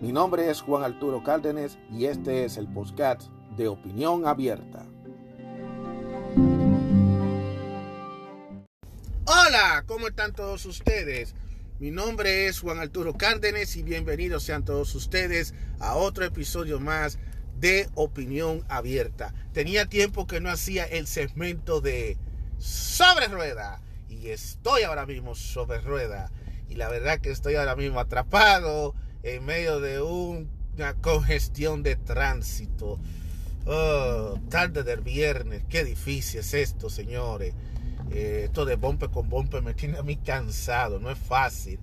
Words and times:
Mi 0.00 0.12
nombre 0.12 0.48
es 0.48 0.60
Juan 0.60 0.84
Arturo 0.84 1.24
Cárdenas 1.24 1.76
y 1.90 2.04
este 2.04 2.44
es 2.44 2.56
el 2.56 2.68
podcast 2.68 3.22
de 3.56 3.66
Opinión 3.66 4.28
Abierta. 4.28 4.86
Hola, 9.24 9.82
¿cómo 9.86 10.06
están 10.06 10.34
todos 10.34 10.66
ustedes? 10.66 11.34
Mi 11.80 11.90
nombre 11.90 12.46
es 12.46 12.60
Juan 12.60 12.78
Arturo 12.78 13.14
Cárdenas 13.14 13.74
y 13.74 13.82
bienvenidos 13.82 14.44
sean 14.44 14.64
todos 14.64 14.94
ustedes 14.94 15.52
a 15.80 15.96
otro 15.96 16.24
episodio 16.24 16.78
más 16.78 17.18
de 17.58 17.88
Opinión 17.96 18.64
Abierta. 18.68 19.34
Tenía 19.52 19.86
tiempo 19.86 20.28
que 20.28 20.40
no 20.40 20.48
hacía 20.48 20.84
el 20.84 21.08
segmento 21.08 21.80
de 21.80 22.16
Sobre 22.58 23.26
Rueda 23.26 23.82
y 24.08 24.28
estoy 24.28 24.84
ahora 24.84 25.06
mismo 25.06 25.34
sobre 25.34 25.80
rueda 25.80 26.30
y 26.68 26.76
la 26.76 26.88
verdad 26.88 27.18
que 27.18 27.30
estoy 27.30 27.56
ahora 27.56 27.74
mismo 27.74 27.98
atrapado 27.98 28.94
en 29.22 29.44
medio 29.44 29.80
de 29.80 30.00
una 30.00 30.94
congestión 31.00 31.82
de 31.82 31.96
tránsito. 31.96 32.98
Oh, 33.66 34.38
tarde 34.48 34.82
del 34.82 35.02
viernes, 35.02 35.62
qué 35.68 35.84
difícil 35.84 36.40
es 36.40 36.54
esto, 36.54 36.88
señores. 36.88 37.54
Eh, 38.10 38.44
esto 38.46 38.64
de 38.64 38.76
bombe 38.76 39.08
con 39.08 39.28
bombe 39.28 39.60
me 39.60 39.74
tiene 39.74 39.98
a 39.98 40.02
mí 40.02 40.16
cansado, 40.16 40.98
no 40.98 41.10
es 41.10 41.18
fácil. 41.18 41.78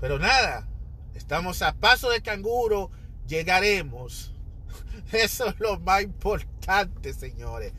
Pero 0.00 0.18
nada, 0.18 0.66
estamos 1.14 1.60
a 1.62 1.74
paso 1.74 2.10
de 2.10 2.22
canguro, 2.22 2.90
llegaremos. 3.26 4.34
Eso 5.12 5.48
es 5.48 5.60
lo 5.60 5.78
más 5.80 6.02
importante, 6.02 7.12
señores. 7.12 7.72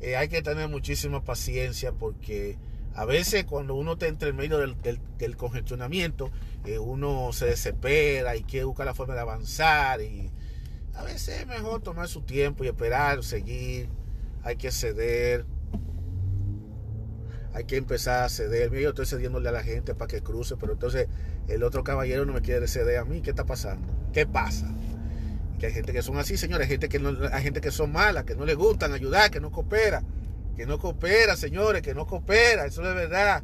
Eh, 0.00 0.16
hay 0.16 0.28
que 0.28 0.42
tener 0.42 0.68
muchísima 0.68 1.22
paciencia 1.22 1.92
porque 1.92 2.56
a 2.94 3.04
veces 3.04 3.44
cuando 3.44 3.74
uno 3.74 3.94
está 3.94 4.06
entre 4.06 4.28
el 4.28 4.34
medio 4.34 4.58
del, 4.58 5.36
congestionamiento, 5.36 6.30
eh, 6.64 6.78
uno 6.78 7.32
se 7.32 7.46
desespera 7.46 8.36
y 8.36 8.44
quiere 8.44 8.64
buscar 8.64 8.86
la 8.86 8.94
forma 8.94 9.14
de 9.14 9.20
avanzar 9.20 10.00
y 10.00 10.30
a 10.94 11.02
veces 11.02 11.40
es 11.40 11.46
mejor 11.46 11.82
tomar 11.82 12.06
su 12.06 12.22
tiempo 12.22 12.62
y 12.62 12.68
esperar, 12.68 13.24
seguir, 13.24 13.88
hay 14.44 14.54
que 14.56 14.70
ceder, 14.70 15.44
hay 17.52 17.64
que 17.64 17.76
empezar 17.76 18.22
a 18.22 18.28
ceder. 18.28 18.70
Yo 18.72 18.90
estoy 18.90 19.06
cediéndole 19.06 19.48
a 19.48 19.52
la 19.52 19.64
gente 19.64 19.96
para 19.96 20.08
que 20.08 20.22
cruce, 20.22 20.56
pero 20.56 20.74
entonces 20.74 21.08
el 21.48 21.64
otro 21.64 21.82
caballero 21.82 22.24
no 22.24 22.32
me 22.32 22.42
quiere 22.42 22.68
ceder 22.68 22.98
a 22.98 23.04
mí. 23.04 23.22
¿Qué 23.22 23.30
está 23.30 23.44
pasando? 23.44 23.92
¿Qué 24.12 24.24
pasa? 24.24 24.72
Que 25.58 25.66
hay 25.66 25.72
gente 25.72 25.92
que 25.92 26.02
son 26.02 26.16
así, 26.18 26.36
señores, 26.36 26.66
hay 26.66 26.70
gente 26.70 26.88
que, 26.88 27.00
no, 27.00 27.12
hay 27.32 27.42
gente 27.42 27.60
que 27.60 27.72
son 27.72 27.90
malas, 27.90 28.22
que 28.22 28.36
no 28.36 28.44
les 28.44 28.54
gustan 28.54 28.92
ayudar, 28.92 29.32
que 29.32 29.40
no 29.40 29.50
coopera 29.50 30.04
que 30.56 30.66
no 30.66 30.78
coopera, 30.78 31.36
señores, 31.36 31.82
que 31.82 31.94
no 31.94 32.06
coopera, 32.06 32.66
eso 32.66 32.88
es 32.88 32.94
verdad. 32.94 33.42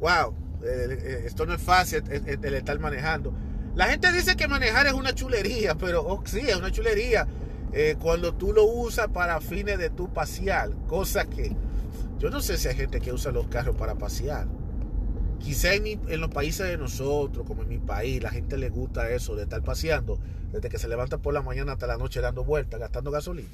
Wow, 0.00 0.34
eh, 0.62 0.98
eh, 1.02 1.22
esto 1.26 1.46
no 1.46 1.54
es 1.54 1.62
fácil 1.62 2.02
el, 2.10 2.54
estar 2.54 2.78
manejando. 2.78 3.32
La 3.74 3.86
gente 3.86 4.10
dice 4.12 4.36
que 4.36 4.48
manejar 4.48 4.86
es 4.86 4.92
una 4.92 5.14
chulería, 5.14 5.74
pero 5.76 6.02
oh, 6.06 6.22
sí, 6.26 6.40
es 6.40 6.56
una 6.56 6.70
chulería 6.70 7.26
eh, 7.72 7.96
cuando 8.00 8.34
tú 8.34 8.52
lo 8.52 8.64
usas 8.64 9.08
para 9.08 9.40
fines 9.40 9.78
de 9.78 9.90
tu 9.90 10.12
pasear, 10.12 10.70
cosa 10.88 11.24
que 11.24 11.54
yo 12.18 12.28
no 12.28 12.40
sé 12.40 12.58
si 12.58 12.68
hay 12.68 12.74
gente 12.74 13.00
que 13.00 13.12
usa 13.12 13.32
los 13.32 13.46
carros 13.46 13.76
para 13.76 13.94
pasear. 13.94 14.46
Quizá 15.38 15.72
en, 15.72 16.20
los 16.20 16.28
países 16.28 16.66
de 16.66 16.76
nosotros, 16.76 17.46
como 17.46 17.62
en 17.62 17.68
mi 17.68 17.78
país, 17.78 18.22
la 18.22 18.28
gente 18.28 18.58
le 18.58 18.68
gusta 18.68 19.08
eso 19.08 19.36
de 19.36 19.44
estar 19.44 19.62
paseando 19.62 20.18
desde 20.52 20.68
que 20.68 20.78
se 20.78 20.86
levanta 20.86 21.16
por 21.16 21.32
la 21.32 21.40
mañana 21.40 21.72
hasta 21.72 21.86
la 21.86 21.96
noche 21.96 22.20
dando 22.20 22.44
vueltas, 22.44 22.78
gastando 22.78 23.10
gasolina. 23.10 23.48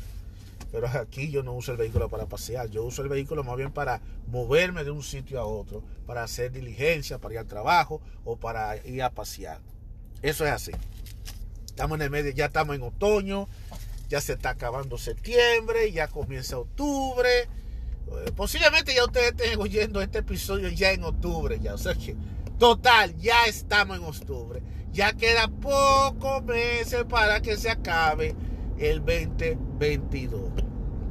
Pero 0.77 0.89
aquí 0.89 1.31
yo 1.31 1.43
no 1.43 1.55
uso 1.55 1.73
el 1.73 1.79
vehículo 1.79 2.11
para 2.11 2.27
pasear, 2.27 2.69
yo 2.69 2.85
uso 2.85 3.01
el 3.01 3.09
vehículo 3.09 3.43
más 3.43 3.57
bien 3.57 3.73
para 3.73 4.03
moverme 4.27 4.85
de 4.85 4.91
un 4.91 5.03
sitio 5.03 5.41
a 5.41 5.47
otro, 5.47 5.83
para 6.07 6.23
hacer 6.23 6.53
diligencia, 6.53 7.17
para 7.17 7.33
ir 7.33 7.39
al 7.39 7.47
trabajo 7.47 8.03
o 8.27 8.37
para 8.37 8.77
ir 8.87 9.03
a 9.03 9.09
pasear. 9.09 9.59
Eso 10.21 10.45
es 10.45 10.53
así. 10.53 10.73
Estamos 11.65 11.97
en 11.97 12.03
el 12.03 12.11
medio, 12.11 12.31
ya 12.33 12.45
estamos 12.45 12.77
en 12.77 12.83
otoño, 12.83 13.49
ya 14.11 14.21
se 14.21 14.35
está 14.35 14.51
acabando 14.51 14.99
septiembre, 14.99 15.91
ya 15.93 16.09
comienza 16.09 16.59
octubre. 16.59 17.45
Eh, 17.45 18.33
posiblemente 18.37 18.95
ya 18.95 19.07
ustedes 19.07 19.29
estén 19.29 19.59
oyendo 19.59 20.03
este 20.03 20.19
episodio 20.19 20.69
ya 20.69 20.93
en 20.93 21.05
octubre, 21.05 21.59
ya. 21.59 21.73
O 21.73 21.79
sea 21.79 21.95
que, 21.95 22.15
total, 22.59 23.17
ya 23.17 23.47
estamos 23.47 23.97
en 23.97 24.05
octubre. 24.05 24.61
Ya 24.93 25.15
queda 25.15 25.49
pocos 25.49 26.45
meses 26.45 27.07
para 27.09 27.41
que 27.41 27.57
se 27.57 27.71
acabe 27.71 28.37
el 28.79 28.99
2022. 28.99 30.66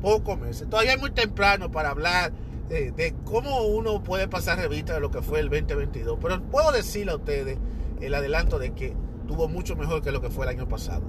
Pocos 0.06 0.40
meses. 0.40 0.70
Todavía 0.70 0.94
es 0.94 1.00
muy 1.00 1.10
temprano 1.10 1.72
para 1.72 1.90
hablar 1.90 2.32
de, 2.70 3.16
cómo 3.24 3.64
uno 3.64 4.04
puede 4.04 4.28
pasar 4.28 4.60
revista 4.60 4.94
de 4.94 5.00
lo 5.00 5.10
que 5.10 5.24
fue 5.24 5.40
el 5.40 5.50
2022. 5.50 6.20
Pero 6.22 6.44
puedo 6.44 6.72
decirle 6.72 7.12
a 7.12 7.16
ustedes 7.16 7.58
el 8.02 8.14
adelanto 8.14 8.60
de 8.60 8.76
que 8.76 8.96
tuvo 9.28 9.48
mucho 9.48 9.76
mejor 9.76 10.04
que 10.04 10.12
lo 10.12 10.22
que 10.22 10.30
fue 10.30 10.46
el 10.46 10.52
año 10.52 10.70
pasado. 10.70 11.02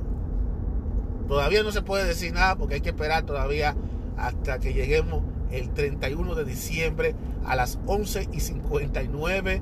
Todavía 1.29 1.63
no 1.63 1.73
se 1.73 1.83
puede 1.83 2.07
decir 2.07 2.33
nada 2.33 2.57
porque 2.57 2.77
hay 2.77 2.81
que 2.81 2.89
esperar 2.89 3.25
todavía 3.25 3.77
hasta 4.17 4.61
que 4.61 4.73
lleguemos 4.73 5.25
el 5.51 5.75
31 5.75 6.35
de 6.35 6.47
diciembre 6.47 7.15
a 7.45 7.55
las 7.55 7.79
11 7.85 8.31
y 8.33 8.41
59 8.41 9.61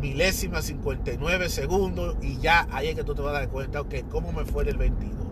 milésimas 0.00 0.64
59 0.64 1.48
segundos 1.48 2.16
y 2.22 2.38
ya 2.38 2.68
ahí 2.70 2.86
es 2.86 2.94
que 2.94 3.02
tú 3.02 3.16
te 3.16 3.22
vas 3.22 3.34
a 3.34 3.40
dar 3.40 3.48
cuenta, 3.48 3.80
ok, 3.80 3.94
cómo 4.08 4.30
me 4.30 4.44
fue 4.44 4.62
el 4.62 4.76
22. 4.76 5.25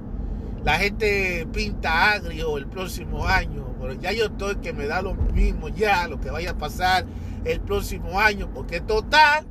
La 0.65 0.79
gente 0.79 1.47
pinta 1.53 2.13
agrio 2.13 2.57
el 2.57 2.67
próximo 2.67 3.27
año, 3.27 3.77
pero 3.79 3.93
ya 3.93 4.13
yo 4.13 4.27
estoy 4.27 4.57
que 4.57 4.73
me 4.73 4.87
da 4.87 5.03
lo 5.03 5.13
mismo 5.13 5.69
ya 5.69 6.09
lo 6.09 6.19
que 6.19 6.31
vaya 6.31 6.53
a 6.53 6.59
pasar 6.59 7.05
el 7.45 7.61
próximo 7.61 8.19
año, 8.19 8.51
porque 8.55 8.81
total, 8.81 9.47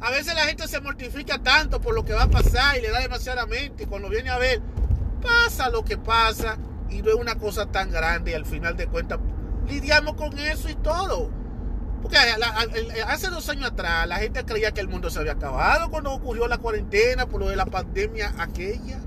a 0.00 0.10
veces 0.10 0.34
la 0.34 0.46
gente 0.46 0.66
se 0.68 0.80
mortifica 0.80 1.38
tanto 1.38 1.82
por 1.82 1.94
lo 1.94 2.02
que 2.02 2.14
va 2.14 2.22
a 2.22 2.30
pasar 2.30 2.78
y 2.78 2.80
le 2.80 2.90
da 2.90 3.00
demasiada 3.00 3.44
mente. 3.44 3.86
Cuando 3.86 4.08
viene 4.08 4.30
a 4.30 4.38
ver, 4.38 4.62
pasa 5.20 5.68
lo 5.68 5.84
que 5.84 5.98
pasa 5.98 6.56
y 6.88 7.02
no 7.02 7.10
es 7.10 7.16
una 7.16 7.34
cosa 7.34 7.66
tan 7.66 7.90
grande 7.90 8.30
y 8.30 8.34
al 8.34 8.46
final 8.46 8.74
de 8.74 8.86
cuentas 8.86 9.18
lidiamos 9.68 10.14
con 10.14 10.38
eso 10.38 10.70
y 10.70 10.74
todo. 10.76 11.30
Porque 12.00 12.16
hace 13.06 13.28
dos 13.28 13.48
años 13.50 13.70
atrás 13.70 14.08
la 14.08 14.16
gente 14.16 14.44
creía 14.46 14.72
que 14.72 14.80
el 14.80 14.88
mundo 14.88 15.10
se 15.10 15.18
había 15.18 15.32
acabado 15.32 15.90
cuando 15.90 16.10
ocurrió 16.10 16.48
la 16.48 16.56
cuarentena 16.56 17.26
por 17.26 17.40
lo 17.40 17.50
de 17.50 17.56
la 17.56 17.66
pandemia 17.66 18.34
aquella. 18.38 18.98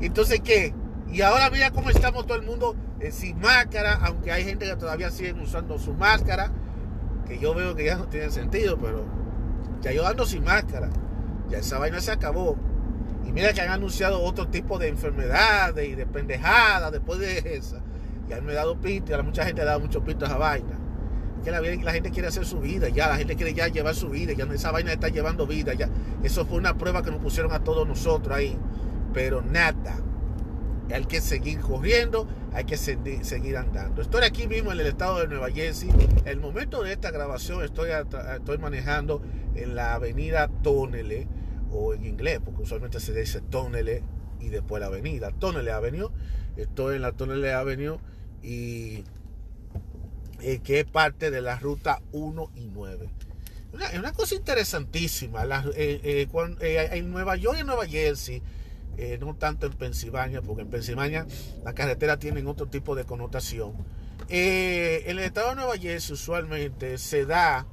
Entonces, 0.00 0.40
¿qué? 0.40 0.74
Y 1.12 1.22
ahora 1.22 1.50
mira 1.50 1.70
cómo 1.70 1.90
estamos 1.90 2.26
todo 2.26 2.38
el 2.38 2.44
mundo 2.44 2.76
eh, 3.00 3.10
sin 3.10 3.38
máscara, 3.40 3.98
aunque 4.02 4.30
hay 4.30 4.44
gente 4.44 4.66
que 4.66 4.76
todavía 4.76 5.10
sigue 5.10 5.32
usando 5.32 5.78
su 5.78 5.92
máscara, 5.94 6.50
que 7.26 7.38
yo 7.38 7.54
veo 7.54 7.74
que 7.74 7.84
ya 7.84 7.96
no 7.96 8.06
tiene 8.06 8.30
sentido, 8.30 8.78
pero 8.78 9.04
ya 9.82 9.92
yo 9.92 10.06
ando 10.06 10.24
sin 10.24 10.44
máscara. 10.44 10.88
Ya 11.48 11.58
esa 11.58 11.78
vaina 11.78 12.00
se 12.00 12.12
acabó. 12.12 12.56
Y 13.26 13.32
mira 13.32 13.52
que 13.52 13.60
han 13.60 13.70
anunciado 13.70 14.22
otro 14.22 14.48
tipo 14.48 14.78
de 14.78 14.88
enfermedades 14.88 15.88
y 15.88 15.94
de 15.94 16.06
pendejadas 16.06 16.92
después 16.92 17.18
de 17.18 17.56
esa. 17.56 17.80
Y 18.28 18.32
han 18.32 18.44
me 18.44 18.54
dado 18.54 18.80
pito, 18.80 19.10
y 19.10 19.14
a 19.14 19.22
mucha 19.22 19.44
gente 19.44 19.62
ha 19.62 19.64
dado 19.64 19.80
mucho 19.80 20.02
pito 20.04 20.24
a 20.24 20.28
esa 20.28 20.38
vaina. 20.38 20.78
Que 21.42 21.50
la, 21.50 21.60
la, 21.60 21.92
gente 21.92 22.10
quiere 22.10 22.28
hacer 22.28 22.46
su 22.46 22.60
vida, 22.60 22.88
ya 22.88 23.08
la 23.08 23.16
gente 23.16 23.34
quiere 23.34 23.54
ya 23.54 23.66
llevar 23.66 23.94
su 23.94 24.10
vida, 24.10 24.32
ya 24.32 24.44
esa 24.44 24.70
vaina 24.70 24.92
está 24.92 25.08
llevando 25.08 25.46
vida, 25.46 25.74
ya. 25.74 25.88
Eso 26.22 26.44
fue 26.44 26.58
una 26.58 26.76
prueba 26.76 27.02
que 27.02 27.10
nos 27.10 27.20
pusieron 27.20 27.52
a 27.52 27.64
todos 27.64 27.88
nosotros 27.88 28.36
ahí 28.36 28.56
pero 29.12 29.42
nada. 29.42 29.98
Hay 30.92 31.04
que 31.04 31.20
seguir 31.20 31.60
corriendo, 31.60 32.26
hay 32.52 32.64
que 32.64 32.76
seguir 32.76 33.56
andando. 33.56 34.02
Estoy 34.02 34.24
aquí 34.24 34.48
mismo 34.48 34.72
en 34.72 34.80
el 34.80 34.86
estado 34.86 35.20
de 35.20 35.28
Nueva 35.28 35.50
Jersey. 35.50 35.88
El 36.24 36.40
momento 36.40 36.82
de 36.82 36.92
esta 36.92 37.12
grabación 37.12 37.62
estoy, 37.62 37.90
estoy 37.90 38.58
manejando 38.58 39.22
en 39.54 39.76
la 39.76 39.94
avenida 39.94 40.48
Tonele, 40.62 41.28
o 41.72 41.94
en 41.94 42.04
inglés, 42.04 42.40
porque 42.44 42.62
usualmente 42.62 43.00
se 43.00 43.14
dice 43.14 43.40
Tonele 43.40 44.02
y 44.40 44.48
después 44.48 44.80
la 44.80 44.86
avenida. 44.86 45.30
Tonele 45.32 45.70
Avenue. 45.70 46.10
Estoy 46.56 46.96
en 46.96 47.02
la 47.02 47.12
Tonele 47.12 47.52
Avenue 47.52 47.98
y 48.42 49.04
eh, 50.40 50.60
que 50.62 50.80
es 50.80 50.86
parte 50.86 51.30
de 51.30 51.40
la 51.40 51.58
ruta 51.58 52.02
1 52.12 52.50
y 52.56 52.66
9. 52.66 53.08
Una, 53.72 53.86
una 53.98 54.12
cosa 54.12 54.34
interesantísima. 54.34 55.44
Eh, 55.76 56.26
eh, 56.32 56.88
en 56.92 57.10
Nueva 57.10 57.36
York 57.36 57.56
y 57.58 57.60
en 57.60 57.66
Nueva 57.66 57.86
Jersey 57.86 58.42
eh, 59.00 59.16
no 59.18 59.34
tanto 59.34 59.66
en 59.66 59.72
Pensilvania, 59.72 60.42
porque 60.42 60.60
en 60.60 60.68
Pensilvania 60.68 61.26
las 61.64 61.72
carreteras 61.72 62.18
tienen 62.18 62.46
otro 62.46 62.66
tipo 62.66 62.94
de 62.94 63.04
connotación. 63.04 63.72
Eh, 64.28 65.04
en 65.06 65.18
el 65.18 65.24
estado 65.24 65.48
de 65.48 65.54
Nueva 65.56 65.78
Jersey 65.78 66.12
usualmente 66.12 66.98
se 66.98 67.24
da 67.24 67.66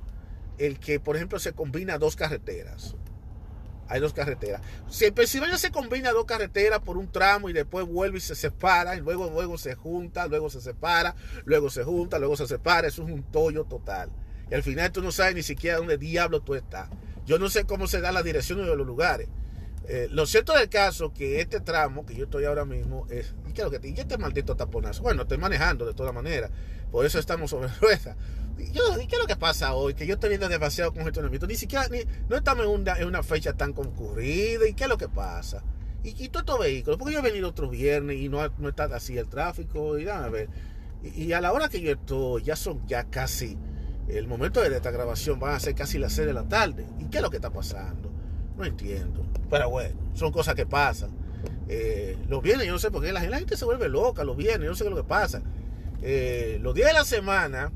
el 0.57 0.79
que, 0.79 1.01
por 1.01 1.17
ejemplo, 1.17 1.37
se 1.37 1.51
combina 1.51 1.97
dos 1.97 2.15
carreteras. 2.15 2.95
Hay 3.89 3.99
dos 3.99 4.13
carreteras. 4.13 4.61
Si 4.89 5.03
en 5.03 5.13
Pensilvania 5.13 5.57
se 5.57 5.69
combina 5.69 6.11
dos 6.11 6.23
carreteras 6.23 6.79
por 6.79 6.97
un 6.97 7.11
tramo 7.11 7.49
y 7.49 7.53
después 7.53 7.85
vuelve 7.85 8.19
y 8.19 8.21
se 8.21 8.33
separa, 8.33 8.95
y 8.95 9.01
luego, 9.01 9.29
luego 9.29 9.57
se 9.57 9.75
junta, 9.75 10.27
luego 10.27 10.49
se 10.49 10.61
separa, 10.61 11.13
luego 11.43 11.69
se 11.69 11.83
junta, 11.83 12.19
luego 12.19 12.37
se 12.37 12.47
separa, 12.47 12.87
eso 12.87 13.03
es 13.03 13.11
un 13.11 13.23
tollo 13.23 13.65
total. 13.65 14.09
Y 14.49 14.55
al 14.55 14.63
final 14.63 14.93
tú 14.93 15.01
no 15.01 15.11
sabes 15.11 15.35
ni 15.35 15.43
siquiera 15.43 15.75
dónde 15.75 15.97
diablo 15.97 16.39
tú 16.39 16.55
estás. 16.55 16.89
Yo 17.25 17.37
no 17.37 17.49
sé 17.49 17.65
cómo 17.65 17.87
se 17.87 17.99
da 17.99 18.13
la 18.13 18.23
dirección 18.23 18.59
de 18.59 18.73
los 18.73 18.87
lugares. 18.87 19.27
Eh, 19.89 20.09
lo 20.11 20.25
cierto 20.25 20.53
del 20.53 20.67
caso 20.67 21.13
que 21.13 21.39
este 21.39 21.61
tramo 21.61 22.05
que 22.05 22.13
yo 22.13 22.25
estoy 22.25 22.43
ahora 22.43 22.65
mismo 22.65 23.07
es. 23.09 23.33
¿Y 23.47 23.53
qué 23.53 23.61
es 23.61 23.65
lo 23.65 23.71
que 23.71 23.79
te, 23.79 23.87
y 23.87 23.93
este 23.97 24.17
maldito 24.17 24.55
taponazo? 24.55 25.01
Bueno, 25.01 25.21
estoy 25.21 25.37
manejando 25.37 25.85
de 25.85 25.93
todas 25.93 26.13
maneras. 26.13 26.51
Por 26.91 27.05
eso 27.05 27.19
estamos 27.19 27.49
sobre 27.49 27.69
ruedas. 27.81 28.17
¿Y, 28.57 28.63
¿Y 28.63 29.07
qué 29.07 29.15
es 29.15 29.19
lo 29.19 29.27
que 29.27 29.37
pasa 29.37 29.73
hoy? 29.73 29.93
Que 29.93 30.05
yo 30.05 30.15
estoy 30.15 30.29
viendo 30.29 30.49
demasiado 30.49 30.93
congestionamiento. 30.93 31.47
Ni 31.47 31.55
siquiera, 31.55 31.87
ni, 31.87 31.99
no 32.27 32.35
estamos 32.35 32.65
en 32.65 32.71
una, 32.71 32.95
una 33.05 33.23
fecha 33.23 33.53
tan 33.53 33.71
concurrida. 33.71 34.67
¿Y 34.67 34.73
qué 34.73 34.83
es 34.83 34.89
lo 34.89 34.97
que 34.97 35.07
pasa? 35.07 35.63
Y, 36.03 36.09
y 36.21 36.29
todos 36.29 36.43
estos 36.43 36.59
vehículos. 36.59 36.97
Porque 36.97 37.13
yo 37.13 37.19
he 37.19 37.23
venido 37.23 37.47
otro 37.47 37.69
viernes 37.69 38.17
y 38.17 38.27
no, 38.27 38.45
no 38.57 38.69
está 38.69 38.85
así 38.85 39.17
el 39.17 39.29
tráfico. 39.29 39.97
Y 39.97 40.03
dame 40.03 40.25
a 40.25 40.29
ver. 40.29 40.49
Y, 41.01 41.23
y, 41.23 41.33
a 41.33 41.39
la 41.39 41.53
hora 41.53 41.69
que 41.69 41.79
yo 41.79 41.91
estoy, 41.93 42.43
ya 42.43 42.57
son 42.57 42.85
ya 42.87 43.05
casi 43.05 43.57
el 44.09 44.27
momento 44.27 44.61
de 44.61 44.75
esta 44.75 44.91
grabación 44.91 45.39
van 45.39 45.53
a 45.53 45.59
ser 45.59 45.75
casi 45.75 45.97
las 45.97 46.11
6 46.11 46.27
de 46.27 46.33
la 46.33 46.43
tarde. 46.43 46.85
¿Y 46.99 47.05
qué 47.05 47.17
es 47.17 47.23
lo 47.23 47.29
que 47.29 47.37
está 47.37 47.51
pasando? 47.51 48.06
No 48.57 48.65
entiendo. 48.65 49.25
Pero 49.49 49.69
bueno, 49.69 49.95
son 50.13 50.31
cosas 50.31 50.55
que 50.55 50.65
pasan. 50.65 51.11
Eh, 51.69 52.17
los 52.27 52.41
viernes, 52.41 52.67
yo 52.67 52.73
no 52.73 52.79
sé 52.79 52.91
por 52.91 53.03
qué 53.03 53.11
la 53.11 53.21
gente 53.21 53.55
se 53.57 53.65
vuelve 53.65 53.89
loca, 53.89 54.23
los 54.23 54.35
viernes, 54.35 54.65
yo 54.65 54.71
no 54.71 54.75
sé 54.75 54.83
qué 54.83 54.89
es 54.89 54.95
lo 54.95 55.01
que 55.03 55.07
pasa. 55.07 55.41
Eh, 56.01 56.59
los 56.61 56.73
días 56.73 56.87
de 56.87 56.93
la 56.93 57.05
semana, 57.05 57.71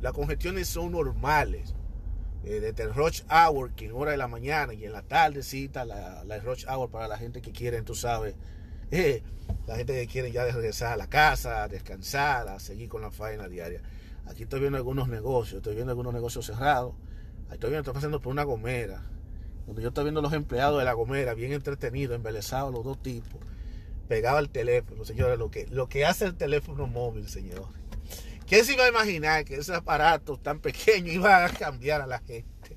las 0.00 0.12
congestiones 0.12 0.68
son 0.68 0.92
normales. 0.92 1.74
Eh, 2.44 2.60
desde 2.60 2.82
el 2.82 2.94
rush 2.94 3.22
hour, 3.30 3.72
que 3.74 3.86
en 3.86 3.92
hora 3.92 4.10
de 4.10 4.18
la 4.18 4.28
mañana 4.28 4.74
y 4.74 4.84
en 4.84 4.92
la 4.92 5.00
tardecita, 5.00 5.86
la, 5.86 6.24
la 6.24 6.38
rush 6.40 6.66
hour 6.68 6.90
para 6.90 7.08
la 7.08 7.16
gente 7.16 7.40
que 7.40 7.52
quiere, 7.52 7.80
tú 7.80 7.94
sabes, 7.94 8.34
eh, 8.90 9.22
la 9.66 9.76
gente 9.76 9.94
que 9.94 10.06
quiere 10.06 10.30
ya 10.30 10.44
regresar 10.44 10.92
a 10.92 10.96
la 10.96 11.06
casa, 11.06 11.66
descansar, 11.68 12.48
a 12.48 12.60
seguir 12.60 12.90
con 12.90 13.00
la 13.00 13.10
faena 13.10 13.48
diaria. 13.48 13.80
Aquí 14.26 14.42
estoy 14.42 14.60
viendo 14.60 14.76
algunos 14.76 15.08
negocios, 15.08 15.58
estoy 15.58 15.74
viendo 15.74 15.92
algunos 15.92 16.12
negocios 16.12 16.44
cerrados. 16.44 16.94
Estoy 17.50 17.70
viendo, 17.70 17.80
estoy 17.80 17.94
pasando 17.94 18.20
por 18.20 18.32
una 18.32 18.42
gomera, 18.42 19.02
donde 19.66 19.82
yo 19.82 19.88
estoy 19.88 20.04
viendo 20.04 20.22
los 20.22 20.32
empleados 20.32 20.78
de 20.78 20.84
la 20.84 20.92
gomera, 20.92 21.34
bien 21.34 21.52
entretenidos, 21.52 22.16
embelesados 22.16 22.72
los 22.72 22.84
dos 22.84 23.02
tipos, 23.02 23.40
pegados 24.08 24.38
al 24.38 24.50
teléfono, 24.50 25.04
señores, 25.04 25.38
lo 25.38 25.50
que, 25.50 25.66
lo 25.68 25.88
que 25.88 26.04
hace 26.04 26.26
el 26.26 26.34
teléfono 26.34 26.86
móvil, 26.86 27.28
señor. 27.28 27.66
¿Quién 28.46 28.64
se 28.64 28.74
iba 28.74 28.84
a 28.84 28.88
imaginar 28.88 29.44
que 29.44 29.56
ese 29.56 29.74
aparato 29.74 30.36
tan 30.36 30.60
pequeño 30.60 31.12
iba 31.12 31.44
a 31.44 31.48
cambiar 31.48 32.02
a 32.02 32.06
la 32.06 32.18
gente? 32.18 32.76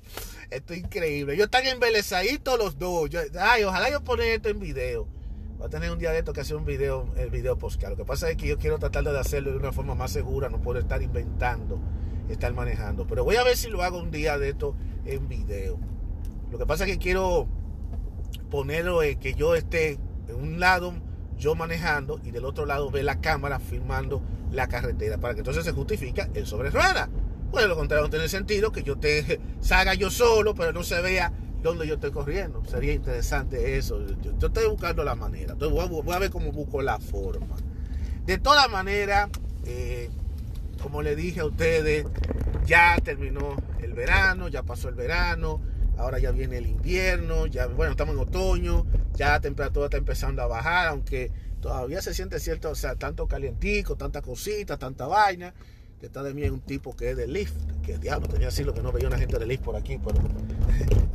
Esto 0.50 0.72
es 0.72 0.80
increíble. 0.80 1.34
Ellos 1.34 1.44
están 1.44 1.66
embelesaditos 1.66 2.58
los 2.58 2.78
dos. 2.78 3.10
Yo, 3.10 3.20
ay, 3.38 3.64
ojalá 3.64 3.90
yo 3.90 4.02
ponga 4.02 4.24
esto 4.24 4.48
en 4.48 4.58
video. 4.58 5.06
Voy 5.58 5.66
a 5.66 5.70
tener 5.70 5.90
un 5.90 5.98
día 5.98 6.10
de 6.12 6.20
esto 6.20 6.32
que 6.32 6.40
hacer 6.40 6.56
un 6.56 6.64
video, 6.64 7.12
el 7.16 7.30
video 7.30 7.58
podcast. 7.58 7.90
Lo 7.90 7.96
que 7.96 8.04
pasa 8.04 8.30
es 8.30 8.36
que 8.36 8.46
yo 8.46 8.56
quiero 8.56 8.78
tratar 8.78 9.04
de 9.04 9.18
hacerlo 9.18 9.50
de 9.50 9.58
una 9.58 9.72
forma 9.72 9.94
más 9.94 10.10
segura, 10.10 10.48
no 10.48 10.60
puedo 10.60 10.78
estar 10.78 11.02
inventando, 11.02 11.78
estar 12.30 12.54
manejando. 12.54 13.06
Pero 13.06 13.24
voy 13.24 13.36
a 13.36 13.44
ver 13.44 13.56
si 13.56 13.68
lo 13.68 13.82
hago 13.82 13.98
un 13.98 14.10
día 14.10 14.38
de 14.38 14.50
esto 14.50 14.74
en 15.04 15.28
video. 15.28 15.78
Lo 16.50 16.58
que 16.58 16.66
pasa 16.66 16.84
es 16.84 16.90
que 16.90 16.98
quiero 16.98 17.46
ponerlo 18.50 19.02
en 19.02 19.18
que 19.18 19.34
yo 19.34 19.54
esté 19.54 19.98
en 20.28 20.34
un 20.34 20.60
lado 20.60 20.94
yo 21.38 21.54
manejando 21.54 22.20
y 22.24 22.30
del 22.30 22.44
otro 22.44 22.66
lado 22.66 22.90
ve 22.90 23.02
la 23.02 23.20
cámara 23.20 23.60
filmando 23.60 24.22
la 24.50 24.66
carretera 24.66 25.18
para 25.18 25.34
que 25.34 25.40
entonces 25.40 25.64
se 25.64 25.72
justifica 25.72 26.28
el 26.34 26.46
sobre 26.46 26.70
rueda. 26.70 27.08
Pues 27.50 27.66
lo 27.66 27.76
contrario 27.76 28.04
no 28.04 28.10
tiene 28.10 28.28
sentido 28.28 28.72
que 28.72 28.82
yo 28.82 28.98
te 28.98 29.40
salga 29.60 29.94
yo 29.94 30.10
solo, 30.10 30.54
pero 30.54 30.72
no 30.72 30.82
se 30.82 31.00
vea 31.00 31.32
donde 31.62 31.86
yo 31.86 31.94
estoy 31.94 32.10
corriendo. 32.10 32.62
Sería 32.64 32.92
interesante 32.92 33.78
eso. 33.78 34.04
Yo, 34.22 34.46
estoy 34.46 34.66
buscando 34.68 35.04
la 35.04 35.14
manera. 35.14 35.52
Entonces 35.52 35.74
voy 35.74 35.84
a, 35.84 36.02
voy 36.02 36.14
a, 36.14 36.18
ver 36.18 36.30
cómo 36.30 36.52
busco 36.52 36.82
la 36.82 36.98
forma. 36.98 37.56
De 38.26 38.38
todas 38.38 38.70
maneras, 38.70 39.30
eh, 39.64 40.10
como 40.82 41.02
le 41.02 41.16
dije 41.16 41.40
a 41.40 41.46
ustedes, 41.46 42.06
ya 42.66 42.96
terminó 43.02 43.56
el 43.80 43.94
verano, 43.94 44.48
ya 44.48 44.62
pasó 44.62 44.88
el 44.88 44.94
verano, 44.94 45.60
ahora 45.98 46.18
ya 46.18 46.30
viene 46.30 46.58
el 46.58 46.66
invierno, 46.66 47.46
ya 47.46 47.66
bueno, 47.66 47.92
estamos 47.92 48.14
en 48.14 48.20
otoño, 48.20 48.86
ya 49.14 49.30
la 49.30 49.40
temperatura 49.40 49.86
está 49.86 49.98
empezando 49.98 50.42
a 50.42 50.46
bajar, 50.46 50.88
aunque 50.88 51.30
todavía 51.60 52.00
se 52.00 52.14
siente 52.14 52.38
cierto, 52.38 52.70
o 52.70 52.74
sea, 52.74 52.94
tanto 52.94 53.26
calientico, 53.26 53.96
tanta 53.96 54.22
cosita, 54.22 54.78
tanta 54.78 55.06
vaina 55.06 55.52
detrás 56.00 56.24
de 56.24 56.34
mí 56.34 56.48
un 56.48 56.60
tipo 56.60 56.94
que 56.94 57.10
es 57.10 57.16
de 57.16 57.26
Lyft, 57.26 57.56
que 57.82 57.98
diablo, 57.98 58.28
tenía 58.28 58.48
así 58.48 58.62
lo 58.62 58.72
que 58.72 58.82
no 58.82 58.92
veía 58.92 59.08
una 59.08 59.18
gente 59.18 59.36
de 59.38 59.46
Lyft 59.46 59.64
por 59.64 59.74
aquí, 59.74 59.98
pero 59.98 60.20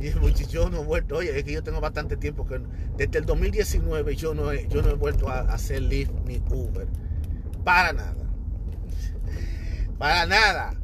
y 0.00 0.46
yo 0.46 0.68
no 0.68 0.82
he 0.82 0.84
vuelto, 0.84 1.16
oye, 1.16 1.36
es 1.38 1.44
que 1.44 1.52
yo 1.52 1.62
tengo 1.62 1.80
bastante 1.80 2.16
tiempo 2.16 2.46
que 2.46 2.60
desde 2.96 3.18
el 3.18 3.24
2019 3.24 4.16
yo 4.16 4.34
no 4.34 4.52
he, 4.52 4.68
yo 4.68 4.82
no 4.82 4.90
he 4.90 4.94
vuelto 4.94 5.28
a, 5.28 5.38
a 5.38 5.54
hacer 5.54 5.80
Lyft 5.80 6.12
ni 6.26 6.42
Uber, 6.50 6.86
para 7.64 7.94
nada, 7.94 8.26
para 9.98 10.26
nada. 10.26 10.83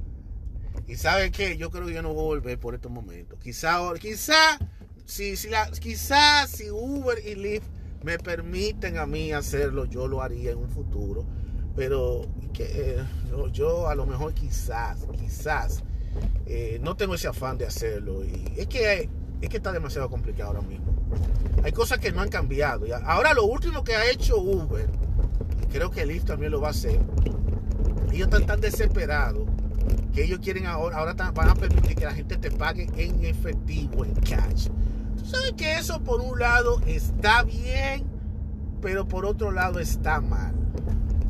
Y 0.91 0.97
sabe 0.97 1.31
qué, 1.31 1.57
yo 1.57 1.71
creo 1.71 1.87
que 1.87 1.95
yo 1.95 2.03
no 2.03 2.13
voy 2.13 2.23
a 2.23 2.27
volver 2.27 2.59
por 2.59 2.75
estos 2.75 2.91
momentos. 2.91 3.39
Quizá, 3.39 3.79
quizá, 4.01 4.59
si, 5.05 5.37
si 5.37 5.49
la, 5.49 5.71
quizá 5.71 6.47
si 6.47 6.71
Uber 6.71 7.19
y 7.25 7.37
Lyft 7.37 7.67
me 8.03 8.19
permiten 8.19 8.99
a 8.99 9.07
mí 9.07 9.33
hacerlo, 9.33 9.85
yo 9.85 10.09
lo 10.09 10.21
haría 10.23 10.51
en 10.51 10.59
un 10.59 10.69
futuro 10.69 11.25
pero 11.77 12.27
que, 12.53 12.65
eh, 12.65 13.05
yo 13.53 13.89
a 13.89 13.95
lo 13.95 14.07
mejor 14.07 14.35
quizás, 14.35 15.07
quizás, 15.19 15.83
eh, 16.47 16.79
no 16.83 16.97
tengo 16.97 17.15
ese 17.15 17.29
afán 17.29 17.59
de 17.59 17.67
hacerlo. 17.67 18.25
Y 18.25 18.53
es 18.57 18.67
que, 18.67 19.09
es 19.41 19.49
que 19.49 19.57
está 19.57 19.73
demasiado 19.73 20.11
complicado 20.11 20.51
ahora 20.51 20.63
mismo. 20.63 20.93
Hay 21.63 21.73
cosas 21.73 21.99
que 21.99 22.13
no 22.13 22.21
han 22.21 22.29
cambiado. 22.29 22.87
Ahora 23.05 23.35
lo 23.35 23.45
último 23.45 23.85
que 23.85 23.95
ha 23.95 24.11
hecho 24.11 24.39
Uber, 24.39 24.89
y 25.63 25.67
creo 25.67 25.91
que 25.91 26.05
Lyft 26.05 26.27
también 26.27 26.53
lo 26.53 26.61
va 26.61 26.69
a 26.69 26.73
hacer, 26.73 27.01
ellos 28.13 28.27
están 28.27 28.47
tan 28.47 28.61
desesperados 28.61 29.49
que 30.13 30.25
ellos 30.25 30.41
quieren 30.41 30.67
ahora, 30.67 30.99
ahora 30.99 31.15
van 31.33 31.49
a 31.49 31.55
permitir 31.55 31.97
que 31.97 32.05
la 32.05 32.13
gente 32.13 32.37
te 32.37 32.51
pague 32.51 32.89
en 32.97 33.25
efectivo, 33.25 34.05
en 34.05 34.15
cash. 34.15 34.69
Tú 35.17 35.25
sabes 35.25 35.53
que 35.53 35.79
eso 35.79 36.01
por 36.01 36.21
un 36.21 36.39
lado 36.39 36.81
está 36.87 37.43
bien, 37.43 38.05
pero 38.81 39.07
por 39.07 39.25
otro 39.25 39.51
lado 39.51 39.79
está 39.79 40.21
mal. 40.21 40.55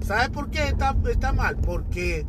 ¿Sabes 0.07 0.31
por 0.31 0.51
qué 0.51 0.69
está, 0.69 1.33
mal? 1.33 1.57
Porque 1.57 2.27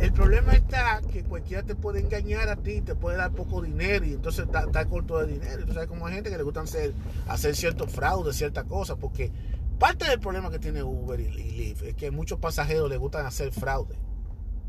el 0.00 0.12
problema 0.12 0.52
está 0.52 1.00
que 1.12 1.24
cualquiera 1.24 1.62
te 1.62 1.74
puede 1.74 2.00
engañar 2.00 2.48
a 2.48 2.56
ti, 2.56 2.80
te 2.80 2.94
puede 2.94 3.16
dar 3.16 3.32
poco 3.32 3.62
dinero 3.62 4.04
y 4.04 4.12
entonces 4.12 4.46
está, 4.46 4.84
corto 4.86 5.18
de 5.18 5.32
dinero. 5.32 5.60
Entonces 5.60 5.78
hay 5.78 5.88
como 5.88 6.06
hay 6.06 6.14
gente 6.14 6.30
que 6.30 6.36
le 6.36 6.42
gusta 6.42 6.60
hacer, 6.60 6.94
hacer 7.28 7.56
ciertos 7.56 7.90
fraudes, 7.90 8.36
ciertas 8.36 8.64
cosas, 8.64 8.96
porque 9.00 9.32
parte 9.78 10.08
del 10.08 10.20
problema 10.20 10.50
que 10.50 10.58
tiene 10.58 10.82
Uber 10.82 11.18
y, 11.18 11.24
y 11.24 11.50
Lyft 11.52 11.82
es 11.82 11.94
que 11.94 12.10
muchos 12.10 12.38
pasajeros 12.38 12.88
les 12.88 12.98
gustan 12.98 13.26
hacer 13.26 13.52
fraude. 13.52 13.96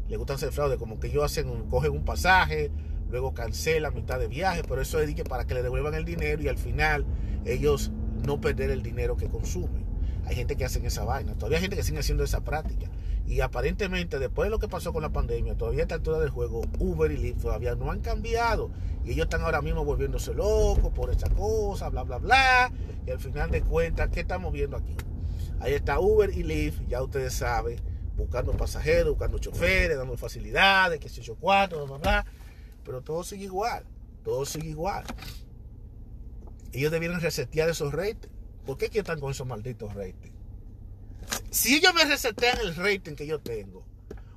Les 0.09 0.17
gustan 0.17 0.35
hacer 0.35 0.51
fraude, 0.51 0.77
como 0.77 0.99
que 0.99 1.07
ellos 1.07 1.23
hacen, 1.23 1.69
cogen 1.69 1.91
un 1.91 2.05
pasaje, 2.05 2.71
luego 3.09 3.33
cancelan 3.33 3.93
mitad 3.93 4.19
de 4.19 4.27
viaje, 4.27 4.61
pero 4.67 4.81
eso 4.81 4.99
es 4.99 5.13
para 5.23 5.45
que 5.45 5.53
le 5.53 5.63
devuelvan 5.63 5.93
el 5.93 6.05
dinero 6.05 6.41
y 6.41 6.47
al 6.47 6.57
final 6.57 7.05
ellos 7.45 7.91
no 8.25 8.39
perder 8.39 8.69
el 8.71 8.83
dinero 8.83 9.17
que 9.17 9.27
consumen. 9.27 9.85
Hay 10.25 10.35
gente 10.35 10.57
que 10.57 10.65
hacen 10.65 10.85
esa 10.85 11.05
vaina. 11.05 11.35
Todavía 11.35 11.57
hay 11.57 11.61
gente 11.61 11.77
que 11.77 11.83
sigue 11.83 11.99
haciendo 11.99 12.23
esa 12.23 12.41
práctica. 12.41 12.89
Y 13.25 13.41
aparentemente, 13.41 14.19
después 14.19 14.47
de 14.47 14.49
lo 14.49 14.59
que 14.59 14.67
pasó 14.67 14.91
con 14.91 15.01
la 15.01 15.11
pandemia, 15.11 15.55
todavía 15.55 15.81
a 15.81 15.83
esta 15.83 15.95
altura 15.95 16.19
del 16.19 16.29
juego, 16.29 16.61
Uber 16.79 17.11
y 17.11 17.17
Lyft 17.17 17.41
todavía 17.41 17.75
no 17.75 17.91
han 17.91 18.01
cambiado. 18.01 18.71
Y 19.05 19.11
ellos 19.11 19.25
están 19.25 19.41
ahora 19.41 19.61
mismo 19.61 19.85
volviéndose 19.85 20.33
locos 20.33 20.91
por 20.93 21.09
esta 21.11 21.29
cosa, 21.29 21.89
bla, 21.89 22.03
bla, 22.03 22.17
bla. 22.17 22.71
Y 23.05 23.11
al 23.11 23.19
final 23.19 23.51
de 23.51 23.61
cuentas, 23.61 24.09
¿qué 24.09 24.21
estamos 24.21 24.51
viendo 24.51 24.75
aquí? 24.75 24.95
Ahí 25.59 25.73
está 25.73 25.99
Uber 25.99 26.29
y 26.29 26.43
Lyft, 26.43 26.87
ya 26.87 27.01
ustedes 27.01 27.33
saben, 27.33 27.79
buscando 28.17 28.51
pasajeros, 28.51 29.12
buscando 29.12 29.38
choferes, 29.38 29.97
dando 29.97 30.17
facilidades, 30.17 31.00
que 31.00 31.07
se 31.07 31.21
yo 31.21 31.36
cuatro, 31.36 31.86
bla, 31.86 31.97
bla, 31.97 31.97
bla. 31.97 32.25
Pero 32.83 33.01
todo 33.01 33.24
sigue 33.24 33.45
igual. 33.45 33.86
Todo 34.24 34.45
sigue 34.45 34.69
igual. 34.69 35.05
Ellos 36.74 36.91
debieron 36.91 37.21
resetear 37.21 37.69
esos 37.69 37.93
ratings 37.93 38.38
¿Por 38.67 38.77
qué 38.77 38.89
están 38.93 39.21
con 39.21 39.31
esos 39.31 39.47
malditos 39.47 39.93
ratings? 39.93 40.36
Si 41.50 41.77
ellos 41.77 41.93
me 41.93 42.03
resetean 42.03 42.59
el 42.59 42.75
rating 42.75 43.15
que 43.15 43.25
yo 43.25 43.39
tengo, 43.39 43.86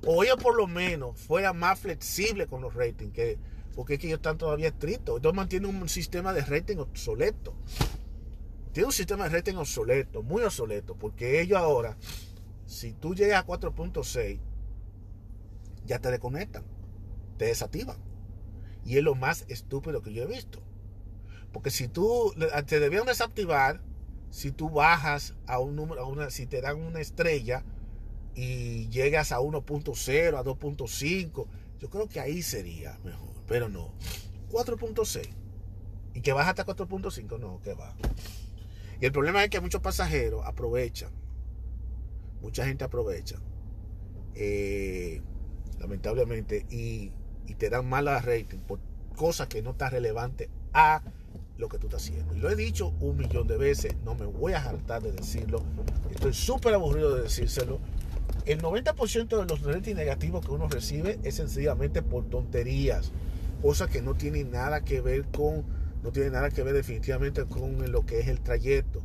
o 0.05 0.23
ellos 0.23 0.37
por 0.41 0.55
lo 0.55 0.67
menos 0.67 1.19
fueran 1.19 1.59
más 1.59 1.79
flexibles 1.79 2.47
con 2.47 2.61
los 2.61 2.73
ratings, 2.73 3.13
que, 3.13 3.37
porque 3.75 3.95
es 3.95 3.99
que 3.99 4.07
ellos 4.07 4.19
están 4.19 4.37
todavía 4.37 4.69
estrictos. 4.69 5.19
Ellos 5.19 5.33
mantienen 5.33 5.75
un 5.75 5.89
sistema 5.89 6.31
de 6.31 6.45
rating 6.45 6.77
obsoleto. 6.77 7.53
Tiene 8.71 8.87
un 8.87 8.93
sistema 8.93 9.27
de 9.27 9.37
rating 9.37 9.55
obsoleto, 9.55 10.23
muy 10.23 10.43
obsoleto, 10.43 10.95
porque 10.95 11.41
ellos 11.41 11.59
ahora, 11.59 11.97
si 12.71 12.93
tú 12.93 13.13
llegas 13.13 13.43
a 13.43 13.45
4.6, 13.45 14.39
ya 15.85 15.99
te 15.99 16.09
desconectan, 16.09 16.63
te 17.37 17.45
desactivan. 17.45 17.97
Y 18.85 18.97
es 18.97 19.03
lo 19.03 19.13
más 19.13 19.45
estúpido 19.49 20.01
que 20.01 20.13
yo 20.13 20.23
he 20.23 20.27
visto. 20.27 20.63
Porque 21.51 21.69
si 21.69 21.89
tú 21.89 22.33
te 22.65 22.79
debían 22.79 23.05
desactivar 23.05 23.81
si 24.29 24.51
tú 24.51 24.69
bajas 24.69 25.35
a 25.45 25.59
un 25.59 25.75
número, 25.75 26.01
a 26.01 26.05
una, 26.05 26.29
si 26.29 26.47
te 26.47 26.61
dan 26.61 26.79
una 26.79 27.01
estrella 27.01 27.65
y 28.35 28.87
llegas 28.87 29.33
a 29.33 29.39
1.0, 29.39 30.37
a 30.37 30.43
2.5, 30.43 31.47
yo 31.77 31.89
creo 31.89 32.07
que 32.07 32.21
ahí 32.21 32.41
sería 32.41 32.97
mejor, 33.03 33.33
pero 33.47 33.67
no. 33.67 33.93
4.6. 34.49 35.29
Y 36.13 36.21
que 36.21 36.31
baja 36.31 36.51
hasta 36.51 36.65
4.5, 36.65 37.37
no, 37.37 37.61
que 37.61 37.73
va. 37.73 37.93
Y 39.01 39.05
el 39.05 39.11
problema 39.11 39.43
es 39.43 39.49
que 39.49 39.59
muchos 39.59 39.81
pasajeros 39.81 40.45
aprovechan. 40.45 41.11
Mucha 42.41 42.65
gente 42.65 42.83
aprovecha. 42.83 43.37
Eh, 44.35 45.21
lamentablemente. 45.79 46.65
Y, 46.69 47.11
te 47.57 47.69
dan 47.69 47.87
mala 47.87 48.19
rating 48.21 48.59
por 48.59 48.79
cosas 49.17 49.47
que 49.49 49.61
no 49.61 49.71
están 49.71 49.91
relevantes 49.91 50.47
a 50.71 51.03
lo 51.57 51.67
que 51.67 51.77
tú 51.77 51.87
estás 51.87 52.01
haciendo. 52.03 52.33
Y 52.33 52.39
lo 52.39 52.49
he 52.49 52.55
dicho 52.55 52.93
un 53.01 53.17
millón 53.17 53.45
de 53.45 53.57
veces. 53.57 53.93
No 54.05 54.15
me 54.15 54.25
voy 54.25 54.53
a 54.53 54.63
hartar 54.63 55.03
de 55.03 55.11
decirlo. 55.11 55.61
Estoy 56.09 56.33
súper 56.33 56.73
aburrido 56.73 57.13
de 57.15 57.23
decírselo. 57.23 57.79
El 58.45 58.61
90% 58.61 59.37
de 59.37 59.45
los 59.45 59.61
ratings 59.63 59.97
negativos 59.97 60.45
que 60.45 60.51
uno 60.51 60.69
recibe 60.69 61.19
es 61.23 61.35
sencillamente 61.35 62.01
por 62.01 62.23
tonterías. 62.29 63.11
Cosas 63.61 63.89
que 63.89 64.01
no 64.01 64.15
tienen 64.15 64.49
nada 64.49 64.81
que 64.81 65.01
ver 65.01 65.25
con 65.25 65.65
no 66.03 66.11
tiene 66.11 66.31
nada 66.31 66.49
que 66.49 66.63
ver 66.63 66.73
definitivamente 66.73 67.45
con 67.45 67.91
lo 67.91 68.05
que 68.05 68.19
es 68.19 68.27
el 68.27 68.41
trayecto. 68.41 69.01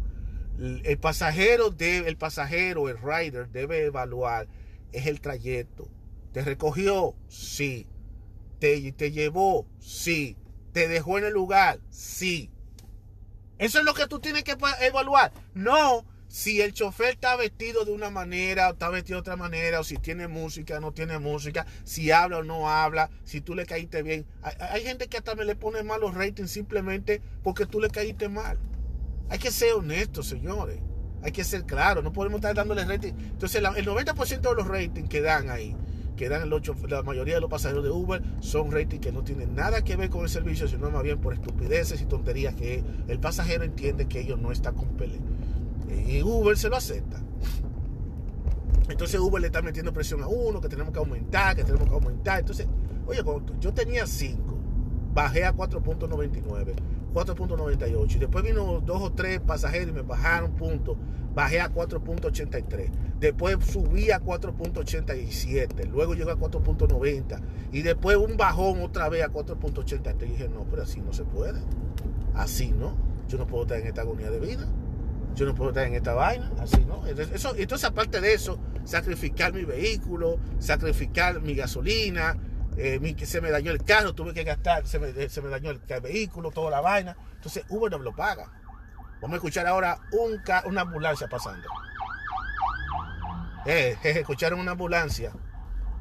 El 0.59 0.99
pasajero 0.99 1.71
debe, 1.71 2.09
el 2.09 2.17
pasajero, 2.17 2.89
el 2.89 2.99
rider 2.99 3.49
debe 3.51 3.85
evaluar 3.85 4.49
es 4.93 5.07
el 5.07 5.21
trayecto. 5.21 5.89
¿Te 6.33 6.43
recogió? 6.43 7.15
Sí. 7.29 7.87
¿Te, 8.59 8.93
te 8.93 9.13
llevó? 9.13 9.67
Sí. 9.79 10.37
¿Te 10.73 10.89
dejó 10.89 11.19
en 11.19 11.25
el 11.25 11.33
lugar? 11.33 11.81
Sí. 11.91 12.51
Eso 13.59 13.79
es 13.79 13.85
lo 13.85 13.95
que 13.95 14.07
tú 14.07 14.21
tienes 14.21 14.45
que 14.45 14.57
evaluar. 14.81 15.33
No 15.55 16.05
si 16.29 16.61
el 16.61 16.73
chofer 16.73 17.15
está 17.15 17.37
vestido 17.37 17.85
de 17.85 17.93
una 17.93 18.11
manera 18.11 18.69
o 18.69 18.73
está 18.73 18.91
vestido 18.91 19.17
de 19.17 19.21
otra 19.21 19.37
manera, 19.37 19.81
o 19.81 19.85
si 19.85 19.97
tiene 19.97 20.29
música 20.29 20.79
o 20.79 20.81
no 20.81 20.93
tiene 20.93 21.19
música, 21.19 21.67
si 21.85 22.11
habla 22.11 22.39
o 22.39 22.43
no 22.43 22.69
habla, 22.69 23.11
si 23.25 23.41
tú 23.41 23.55
le 23.55 23.67
caíste 23.67 24.03
bien. 24.03 24.27
Hay, 24.43 24.83
gente 24.83 25.09
que 25.09 25.17
hasta 25.17 25.35
me 25.35 25.45
le 25.45 25.57
pone 25.57 25.83
mal 25.83 26.01
los 26.01 26.15
ratings 26.15 26.51
simplemente 26.51 27.23
porque 27.43 27.67
tú 27.67 27.81
le 27.81 27.91
caíste 27.91 28.29
mal. 28.29 28.59
Hay 29.29 29.39
que 29.39 29.51
ser 29.51 29.75
honestos, 29.75 30.27
señores. 30.27 30.79
Hay 31.23 31.33
que 31.33 31.45
ser 31.45 31.65
claros. 31.65 32.05
No 32.05 32.13
podemos 32.13 32.37
estar 32.39 32.55
dándole 32.55 32.85
rating. 32.85 33.13
Entonces, 33.33 33.63
el 33.63 33.87
90% 33.87 34.41
de 34.41 34.55
los 34.55 34.67
ratings 34.67 35.09
que 35.09 35.21
dan 35.21 35.51
ahí, 35.51 35.75
que 36.17 36.29
dan 36.29 36.43
el 36.43 36.53
8, 36.53 36.75
la 36.89 37.03
mayoría 37.03 37.35
de 37.35 37.41
los 37.41 37.51
pasajeros 37.51 37.83
de 37.83 37.91
Uber, 37.91 38.23
son 38.41 38.71
ratings 38.71 39.01
que 39.01 39.13
no 39.13 39.25
tienen 39.25 39.55
nada 39.55 39.83
que 39.83 39.97
ver 39.97 40.11
con 40.11 40.23
el 40.23 40.29
servicio, 40.29 40.69
sino 40.69 40.91
más 40.91 41.03
bien 41.03 41.19
por 41.19 41.35
estupideces 41.35 42.01
y 42.01 42.07
tonterías 42.07 42.55
que 42.55 42.85
el 43.09 43.19
pasajero 43.19 43.65
entiende 43.65 44.07
que 44.07 44.21
ellos 44.21 44.39
no 44.39 44.53
están 44.53 44.75
con 44.75 44.97
y 46.07 46.23
Uber 46.23 46.57
se 46.57 46.69
lo 46.69 46.77
acepta. 46.77 47.21
Entonces 48.89 49.19
Uber 49.19 49.41
le 49.41 49.49
está 49.49 49.63
metiendo 49.63 49.93
presión 49.93 50.23
a 50.23 50.29
uno, 50.29 50.61
que 50.61 50.69
tenemos 50.69 50.93
que 50.93 50.99
aumentar, 50.99 51.57
que 51.57 51.65
tenemos 51.65 51.89
que 51.89 51.95
aumentar. 51.95 52.41
Entonces, 52.41 52.67
oye, 53.07 53.21
yo 53.61 53.75
tenía 53.75 54.07
5, 54.07 54.59
bajé 55.13 55.45
a 55.45 55.55
4.99, 55.55 56.75
4.98. 57.17 58.17
Y 58.17 58.19
después 58.19 58.45
vino 58.45 58.83
dos 58.85 59.01
o 59.01 59.13
tres 59.13 59.41
pasajeros 59.41 59.89
y 59.89 59.93
me 59.93 60.03
bajaron 60.03 60.53
puntos. 60.53 60.99
Bajé 61.35 61.61
a 61.61 61.73
4.83. 61.73 62.91
Después 63.19 63.57
subí 63.65 64.11
a 64.11 64.21
4.87. 64.21 65.89
Luego 65.89 66.15
llegó 66.15 66.31
a 66.31 66.37
4.90. 66.37 67.41
Y 67.73 67.83
después 67.83 68.19
un 68.19 68.37
bajón 68.37 68.83
otra 68.83 69.09
vez 69.09 69.25
a 69.25 69.29
4.83. 69.29 70.27
Y 70.27 70.31
dije, 70.33 70.49
no, 70.49 70.65
pero 70.71 70.83
así 70.83 71.01
no 71.01 71.15
se 71.15 71.25
puede. 71.25 71.61
Así 72.35 72.73
no. 72.73 72.95
Yo 73.29 73.39
no 73.39 73.47
puedo 73.47 73.63
estar 73.63 73.79
en 73.79 73.87
esta 73.87 74.03
agonía 74.03 74.31
de 74.31 74.39
vida 74.39 74.69
yo 75.37 75.45
no 75.45 75.55
puedo 75.55 75.69
estar 75.69 75.87
en 75.87 75.93
esta 75.93 76.15
vaina, 76.15 76.51
así, 76.59 76.83
¿no? 76.87 77.05
Eso, 77.07 77.55
entonces, 77.57 77.85
aparte 77.85 78.23
de 78.23 78.33
eso, 78.33 78.59
sacrificar 78.85 79.53
mi 79.53 79.65
vehículo, 79.65 80.39
sacrificar 80.59 81.43
mi 81.43 81.55
gasolina, 81.55 82.39
eh, 82.77 83.17
se 83.25 83.41
me 83.41 83.51
dañó 83.51 83.73
el 83.73 83.83
carro, 83.85 84.15
tuve 84.15 84.35
que 84.35 84.45
gastar, 84.45 84.87
se 84.87 84.99
me, 84.99 85.13
dañó 85.13 85.71
el, 85.71 85.81
vehículo, 86.01 86.51
toda 86.51 86.71
la 86.71 86.81
vaina. 86.81 87.17
Entonces, 87.35 87.65
Uber 87.69 87.91
no 87.91 87.99
me 87.99 88.05
lo 88.05 88.15
paga. 88.15 88.51
Vamos 89.21 89.33
a 89.33 89.37
escuchar 89.37 89.67
ahora 89.67 89.99
un, 90.13 90.41
una 90.67 90.81
ambulancia 90.83 91.27
pasando. 91.29 91.69
Eh, 93.65 93.97
escucharon 94.03 94.61
una 94.61 94.73
ambulancia. 94.73 95.33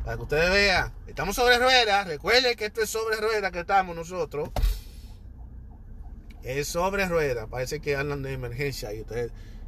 Para 0.04 0.18
que 0.18 0.24
ustedes 0.24 0.52
vean, 0.52 0.94
estamos 1.08 1.36
sobre 1.36 1.58
ruedas. 1.58 2.08
Recuerden 2.08 2.56
que 2.56 2.66
esto 2.66 2.82
es 2.82 2.90
sobre 2.90 3.18
ruedas 3.18 3.52
que 3.52 3.62
estamos 3.62 3.96
nosotros 3.96 4.52
es 6.46 6.68
sobre 6.68 7.08
ruedas. 7.08 7.48
Parece 7.50 7.80
que 7.80 7.96
hablan 7.96 8.22
de 8.22 8.34
emergencia. 8.34 8.94
Y, 8.94 9.06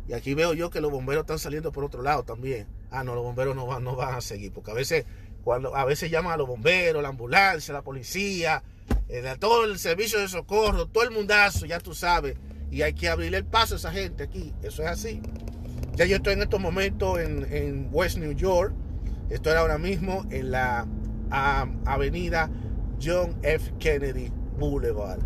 y 0.08 0.14
aquí 0.14 0.34
veo 0.34 0.54
yo 0.54 0.70
que 0.70 0.80
los 0.80 0.92
bomberos 0.92 1.24
están 1.24 1.40
saliendo 1.40 1.72
por 1.72 1.84
otro 1.84 2.02
lado 2.02 2.24
también. 2.24 2.68
Ah, 2.92 3.04
no, 3.04 3.16
los 3.16 3.24
bomberos 3.24 3.56
no 3.56 3.66
van, 3.66 3.84
no 3.84 3.96
van 3.96 4.16
a 4.16 4.22
seguir. 4.22 4.54
Porque 4.54 4.72
a 4.72 4.76
veces, 4.76 5.06
cuando, 5.48 5.74
a 5.78 5.86
veces 5.86 6.12
llaman 6.12 6.34
a 6.34 6.38
los 6.38 6.46
bomberos, 6.46 7.02
la 7.02 7.08
ambulancia, 7.08 7.74
la 7.74 7.82
policía, 7.82 8.64
eh, 9.08 9.24
todo 9.40 9.64
el 9.64 9.80
servicio 9.80 10.20
de 10.20 10.28
socorro, 10.28 10.88
todo 10.88 11.06
el 11.06 11.12
mundazo, 11.12 11.66
ya 11.66 11.80
tú 11.80 11.96
sabes. 11.96 12.36
Y 12.70 12.82
hay 12.82 12.92
que 12.92 13.08
abrirle 13.08 13.38
el 13.38 13.46
paso 13.46 13.76
a 13.76 13.78
esa 13.78 13.94
gente 13.94 14.24
aquí. 14.24 14.54
Eso 14.62 14.84
es 14.84 14.90
así. 14.90 15.22
Ya 15.96 16.04
yo 16.04 16.18
estoy 16.18 16.34
en 16.34 16.42
estos 16.42 16.60
momentos 16.60 17.18
en, 17.20 17.88
West 17.94 18.18
New 18.18 18.34
York. 18.34 18.74
Estoy 19.30 19.54
ahora 19.54 19.78
mismo 19.78 20.26
en 20.32 20.52
la 20.52 20.86
avenida 21.86 22.50
John 23.02 23.40
F. 23.42 23.72
Kennedy 23.80 24.30
Boulevard 24.60 25.22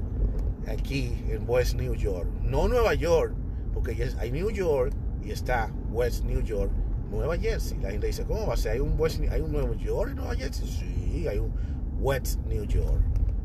aquí 0.68 1.20
en 1.30 1.50
West 1.50 1.74
New 1.74 1.96
York. 1.96 2.30
No 2.44 2.68
Nueva 2.68 2.94
York, 2.94 3.34
porque 3.74 4.08
hay 4.20 4.32
New 4.32 4.52
York 4.52 4.94
y 5.24 5.32
está 5.32 5.72
West 5.90 6.26
New 6.26 6.44
York, 6.44 6.72
Nueva 7.12 7.38
Jersey. 7.38 7.78
La 7.82 7.92
gente 7.92 8.08
dice, 8.08 8.24
¿cómo 8.24 8.48
va 8.48 8.56
a 8.56 8.58
ser? 8.58 8.74
¿Hay 8.74 8.80
un, 8.80 9.00
West, 9.00 9.22
hay 9.30 9.42
un 9.42 9.52
Nueva 9.52 9.76
York 9.76 10.12
en 10.12 10.16
Nueva 10.16 10.36
Jersey? 10.36 10.68
Sí, 10.68 11.28
hay 11.28 11.38
un 11.38 11.52
West 12.00 12.40
New 12.48 12.64
York, 12.66 13.02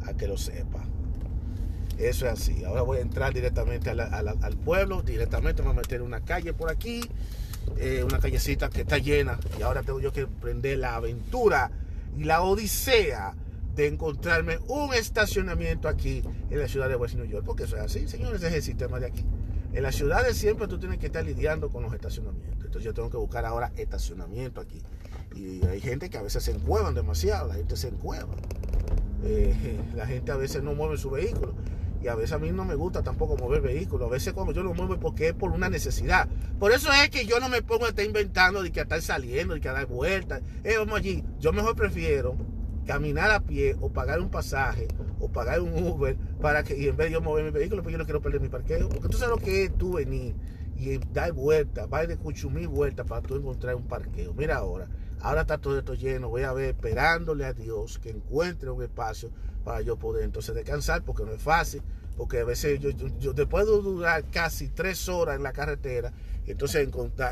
a 0.07 0.15
que 0.15 0.27
lo 0.27 0.39
sepa. 0.39 0.85
Eso 1.99 2.27
es 2.27 2.33
así. 2.33 2.65
Ahora 2.65 2.83
voy 2.83 2.99
a 2.99 3.01
entrar 3.01 3.35
directamente 3.35 3.91
al 3.91 4.57
pueblo, 4.65 5.03
directamente 5.03 5.63
me 5.63 5.69
voy 5.69 5.79
a 5.79 5.81
meter 5.81 6.03
una 6.03 6.21
calle 6.21 6.53
por 6.53 6.71
aquí, 6.71 7.01
eh, 7.79 8.03
una 8.05 8.19
callecita 8.19 8.71
que 8.71 8.83
está 8.83 8.99
llena. 8.99 9.39
Y 9.59 9.63
ahora 9.63 9.83
tengo 9.83 10.01
yo 10.01 10.13
que 10.13 10.27
prender 10.27 10.79
la 10.79 10.95
aventura 10.95 11.71
y 12.17 12.25
la 12.25 12.43
odisea 12.43 13.35
de 13.75 13.89
encontrarme 13.89 14.59
un 14.69 14.95
estacionamiento 14.95 15.89
aquí 15.89 16.23
en 16.51 16.59
la 16.59 16.69
ciudad 16.69 16.89
de 16.89 16.97
West 16.97 17.15
New 17.15 17.27
York, 17.27 17.45
porque 17.45 17.65
eso 17.65 17.77
es 17.77 17.83
así, 17.83 18.09
señores, 18.09 18.43
es 18.43 18.53
el 18.55 18.63
sistema 18.63 18.99
de 18.99 19.07
aquí. 19.07 19.25
En 19.73 19.83
las 19.83 19.95
ciudades 19.95 20.37
siempre 20.37 20.67
tú 20.69 20.79
tienes 20.79 20.99
que 20.99 21.07
estar 21.07 21.25
lidiando 21.25 21.71
con 21.71 21.83
los 21.83 21.93
estacionamientos. 21.93 22.65
Entonces 22.65 22.85
yo 22.85 22.95
tengo 22.95 23.11
que 23.11 23.17
buscar 23.17 23.45
ahora 23.45 23.73
estacionamiento 23.77 24.61
aquí. 24.61 24.83
Y 25.35 25.65
hay 25.67 25.81
gente 25.81 26.09
que 26.09 26.19
a 26.19 26.23
veces 26.23 26.45
se 26.45 26.53
encuevan 26.53 26.95
demasiado, 26.95 27.49
la 27.49 27.55
gente 27.55 27.77
se 27.77 27.89
encueva. 27.89 28.35
Eh, 29.25 29.79
la 29.95 30.07
gente 30.07 30.33
a 30.33 30.37
veces 30.37 30.63
no 30.63 30.75
mueve 30.75 30.97
su 30.97 31.11
vehículo. 31.11 31.55
Y 32.03 32.09
a 32.09 32.15
veces 32.15 32.33
a 32.33 32.39
mí 32.39 32.51
no 32.53 32.65
me 32.65 32.75
gusta 32.75 33.03
tampoco 33.03 33.37
mover 33.37 33.61
vehículos. 33.61 34.09
A 34.09 34.13
veces 34.13 34.33
cuando 34.33 34.53
yo 34.53 34.63
lo 34.63 34.75
muevo 34.75 34.99
porque 34.99 35.29
es 35.29 35.35
por 35.35 35.51
una 35.51 35.69
necesidad. 35.69 36.29
Por 36.59 36.73
eso 36.73 36.91
es 36.93 37.11
que 37.11 37.27
yo 37.27 37.41
no 37.41 37.49
me 37.49 37.63
pongo 37.63 37.87
a 37.87 37.89
estar 37.89 38.05
inventando 38.05 38.63
de 38.63 38.71
que 38.71 38.81
estar 38.81 39.01
saliendo, 39.03 39.55
de 39.55 39.61
que 39.61 39.69
a 39.69 39.73
dar 39.73 39.87
vueltas. 39.87 40.43
Eh, 40.65 40.77
vamos 40.79 40.99
allí. 40.99 41.25
Yo 41.39 41.53
mejor 41.53 41.75
prefiero 41.75 42.37
caminar 42.87 43.31
a 43.31 43.41
pie 43.41 43.77
o 43.81 43.91
pagar 43.91 44.21
un 44.21 44.31
pasaje 44.31 44.87
o 45.21 45.29
pagar 45.29 45.61
un 45.61 45.73
Uber 45.83 46.17
para 46.41 46.63
que 46.63 46.77
y 46.77 46.89
en 46.89 46.97
vez 46.97 47.09
de 47.09 47.15
yo 47.15 47.21
mover 47.21 47.45
mi 47.45 47.51
vehículo, 47.51 47.83
pues 47.83 47.93
yo 47.93 47.99
no 47.99 48.05
quiero 48.05 48.21
perder 48.21 48.41
mi 48.41 48.49
parqueo. 48.49 48.89
Porque 48.89 49.09
tú 49.09 49.19
sabes 49.19 49.39
lo 49.39 49.45
que 49.45 49.65
es 49.65 49.77
tú 49.77 49.95
venir 49.95 50.35
y 50.79 50.99
dar 51.13 51.33
vuelta, 51.33 51.87
va 51.87 52.07
de 52.07 52.17
cuchumí 52.17 52.67
vuelta 52.67 53.05
para 53.05 53.23
tú 53.23 53.37
encontrar 53.37 53.75
un 53.75 53.85
parqueo. 53.85 54.35
Mira 54.35 54.57
ahora, 54.57 54.89
ahora 55.21 55.43
está 55.43 55.59
todo 55.59 55.79
esto 55.79 55.95
lleno. 55.95 56.29
Voy 56.29 56.43
a 56.43 56.53
ver 56.53 56.71
esperándole 56.71 57.45
a 57.45 57.53
Dios 57.53 57.99
que 57.99 58.11
encuentre 58.11 58.71
un 58.71 58.83
espacio 58.83 59.31
para 59.65 59.81
yo 59.81 59.97
poder 59.97 60.25
entonces 60.25 60.55
descansar, 60.55 61.03
porque 61.03 61.25
no 61.25 61.33
es 61.33 61.43
fácil. 61.43 61.83
Porque 62.17 62.41
a 62.41 62.45
veces 62.45 62.81
yo, 62.81 63.33
después 63.35 63.67
de 63.67 63.73
durar 63.73 64.25
casi 64.31 64.69
tres 64.69 65.07
horas 65.09 65.37
en 65.37 65.43
la 65.43 65.53
carretera, 65.53 66.13
entonces 66.47 66.89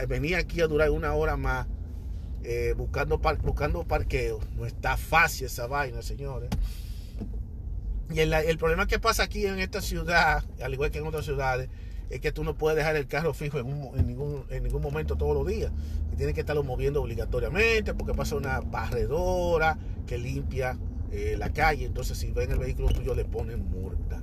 venía 0.08 0.38
aquí 0.38 0.60
a 0.60 0.66
durar 0.66 0.90
una 0.90 1.14
hora 1.14 1.38
más 1.38 1.66
eh, 2.42 2.74
buscando, 2.76 3.18
buscando 3.42 3.84
parqueo. 3.84 4.40
No 4.56 4.66
está 4.66 4.98
fácil 4.98 5.46
esa 5.46 5.66
vaina, 5.66 6.02
señores. 6.02 6.50
Y 8.12 8.20
el, 8.20 8.58
problema 8.58 8.86
que 8.86 8.98
pasa 8.98 9.24
aquí 9.24 9.46
en 9.46 9.58
esta 9.58 9.80
ciudad, 9.80 10.44
al 10.62 10.74
igual 10.74 10.90
que 10.90 10.98
en 10.98 11.06
otras 11.06 11.24
ciudades, 11.24 11.68
es 12.10 12.20
que 12.20 12.32
tú 12.32 12.44
no 12.44 12.54
puedes 12.54 12.76
dejar 12.76 12.96
el 12.96 13.06
carro 13.06 13.32
fijo 13.32 13.58
en, 13.58 13.66
ningún, 14.06 14.44
en 14.50 14.62
ningún 14.62 14.82
momento 14.82 15.16
todos 15.16 15.34
los 15.34 15.46
días. 15.46 15.72
tienes 16.16 16.34
que 16.34 16.40
estarlo 16.40 16.62
moviendo 16.62 17.02
obligatoriamente 17.02 17.94
porque 17.94 18.14
pasa 18.14 18.36
una 18.36 18.60
barredora 18.60 19.78
que 20.06 20.18
limpia 20.18 20.78
eh, 21.10 21.36
la 21.38 21.50
calle. 21.50 21.86
Entonces, 21.86 22.18
si 22.18 22.30
ven 22.30 22.50
el 22.52 22.58
vehículo 22.58 22.88
tuyo, 22.88 23.14
le 23.14 23.24
ponen 23.24 23.68
multa. 23.70 24.20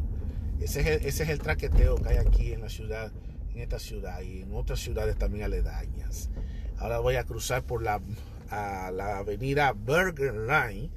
Ese 0.59 0.81
es, 0.81 0.87
el, 0.87 1.05
ese 1.07 1.23
es 1.23 1.29
el 1.29 1.39
traqueteo 1.39 1.95
que 1.95 2.09
hay 2.09 2.17
aquí 2.17 2.53
en 2.53 2.61
la 2.61 2.69
ciudad, 2.69 3.11
en 3.53 3.61
esta 3.61 3.79
ciudad 3.79 4.21
y 4.21 4.41
en 4.41 4.53
otras 4.53 4.79
ciudades 4.79 5.17
también 5.17 5.45
aledañas. 5.45 6.29
Ahora 6.77 6.99
voy 6.99 7.15
a 7.15 7.23
cruzar 7.23 7.63
por 7.63 7.81
la, 7.81 7.99
la 8.51 9.17
avenida 9.17 9.71
Burger 9.71 10.33
Line, 10.33 10.91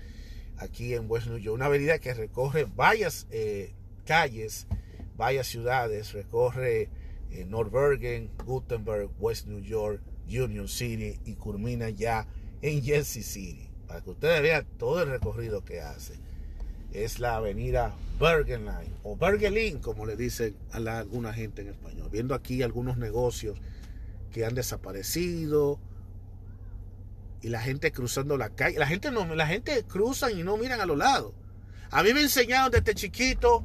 aquí 0.59 0.95
en 0.95 1.11
West 1.11 1.27
New 1.27 1.39
York. 1.39 1.55
Una 1.55 1.67
avenida 1.67 1.99
que 1.99 2.15
recorre 2.15 2.65
varias 2.65 3.27
eh, 3.31 3.73
calles, 4.05 4.67
varias 5.17 5.47
ciudades. 5.47 6.13
Recorre 6.13 6.89
eh, 7.31 7.45
North 7.47 7.73
Bergen, 7.73 8.31
Gutenberg, 8.45 9.11
West 9.19 9.47
New 9.47 9.61
York, 9.61 10.01
Union 10.27 10.69
City 10.69 11.19
y 11.25 11.35
culmina 11.35 11.91
ya 11.91 12.27
en 12.63 12.83
Jersey 12.83 13.23
City. 13.23 13.69
Para 13.87 14.01
que 14.01 14.11
ustedes 14.11 14.43
vean 14.43 14.67
todo 14.79 15.03
el 15.03 15.11
recorrido 15.11 15.65
que 15.65 15.81
hace. 15.81 16.15
es 16.93 17.19
la 17.19 17.37
avenida 17.37 17.93
Bergenline 18.21 18.95
o 19.03 19.17
Bergelin, 19.17 19.81
como 19.81 20.07
le 20.07 20.17
dicen 20.17 20.55
a 20.71 20.77
alguna 20.77 21.33
gente 21.33 21.63
en 21.63 21.69
español. 21.69 22.09
Viendo 22.11 22.35
aquí 22.35 22.63
algunos 22.63 22.97
negocios 22.97 23.59
que 24.33 24.45
han 24.45 24.55
desaparecido 24.55 25.81
y 27.45 27.51
la 27.51 27.61
gente 27.61 27.93
cruzando 27.93 28.39
la 28.39 28.49
calle. 28.49 28.79
La 28.79 28.87
gente 28.87 29.11
no, 29.11 29.27
la 29.35 29.47
gente 29.47 29.85
cruza 29.85 30.31
y 30.33 30.43
no 30.43 30.57
miran 30.57 30.81
a 30.81 30.87
los 30.87 30.97
lados. 30.97 31.35
A 31.91 32.03
mí 32.03 32.15
me 32.15 32.23
enseñaron 32.23 32.71
desde 32.71 32.95
chiquito, 32.95 33.63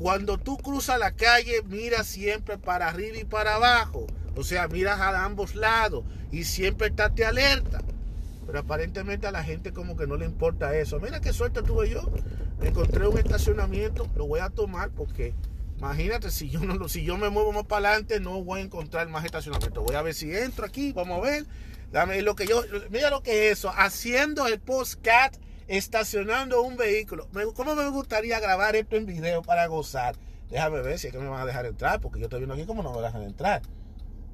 cuando 0.00 0.38
tú 0.38 0.56
cruzas 0.58 0.98
la 0.98 1.12
calle, 1.12 1.62
mira 1.68 2.02
siempre 2.02 2.58
para 2.58 2.88
arriba 2.88 3.18
y 3.18 3.24
para 3.24 3.54
abajo. 3.54 4.08
O 4.34 4.42
sea, 4.42 4.66
miras 4.66 4.98
a 4.98 5.24
ambos 5.24 5.54
lados 5.54 6.04
y 6.32 6.42
siempre 6.42 6.88
estate 6.88 7.24
alerta. 7.24 7.80
Pero 8.44 8.58
aparentemente 8.58 9.28
a 9.28 9.30
la 9.30 9.44
gente 9.44 9.72
como 9.72 9.96
que 9.96 10.08
no 10.08 10.16
le 10.16 10.26
importa 10.26 10.76
eso. 10.76 10.98
Mira 10.98 11.20
qué 11.20 11.32
suerte 11.32 11.62
tuve 11.62 11.90
yo. 11.90 12.10
Encontré 12.60 13.06
un 13.06 13.18
estacionamiento, 13.18 14.10
lo 14.16 14.26
voy 14.26 14.40
a 14.40 14.50
tomar 14.50 14.90
porque 14.90 15.32
imagínate 15.78 16.32
si 16.32 16.50
yo 16.50 16.58
no 16.60 16.88
si 16.88 17.04
yo 17.04 17.16
me 17.18 17.28
muevo 17.28 17.52
más 17.52 17.64
para 17.64 17.90
adelante 17.90 18.20
no 18.20 18.42
voy 18.42 18.60
a 18.60 18.64
encontrar 18.64 19.08
más 19.08 19.24
estacionamiento. 19.24 19.82
Voy 19.82 19.94
a 19.94 20.02
ver 20.02 20.14
si 20.14 20.34
entro 20.34 20.66
aquí, 20.66 20.92
vamos 20.92 21.18
a 21.18 21.30
ver. 21.30 21.46
Dame 21.92 22.22
lo 22.22 22.34
que 22.34 22.46
yo 22.46 22.62
mira 22.90 23.10
lo 23.10 23.22
que 23.22 23.50
es 23.50 23.58
eso, 23.58 23.70
haciendo 23.76 24.46
el 24.46 24.58
postcat 24.58 25.36
estacionando 25.68 26.62
un 26.62 26.76
vehículo. 26.76 27.28
¿Cómo 27.54 27.74
me 27.74 27.88
gustaría 27.90 28.40
grabar 28.40 28.76
esto 28.76 28.96
en 28.96 29.06
video 29.06 29.42
para 29.42 29.66
gozar? 29.66 30.16
Déjame 30.50 30.80
ver 30.80 30.98
si 30.98 31.08
es 31.08 31.12
que 31.12 31.18
me 31.18 31.28
van 31.28 31.42
a 31.42 31.46
dejar 31.46 31.66
entrar, 31.66 32.00
porque 32.00 32.18
yo 32.18 32.26
estoy 32.26 32.40
viendo 32.40 32.54
aquí 32.54 32.64
cómo 32.64 32.82
no 32.82 32.92
me 32.92 33.02
dejan 33.02 33.22
entrar. 33.22 33.62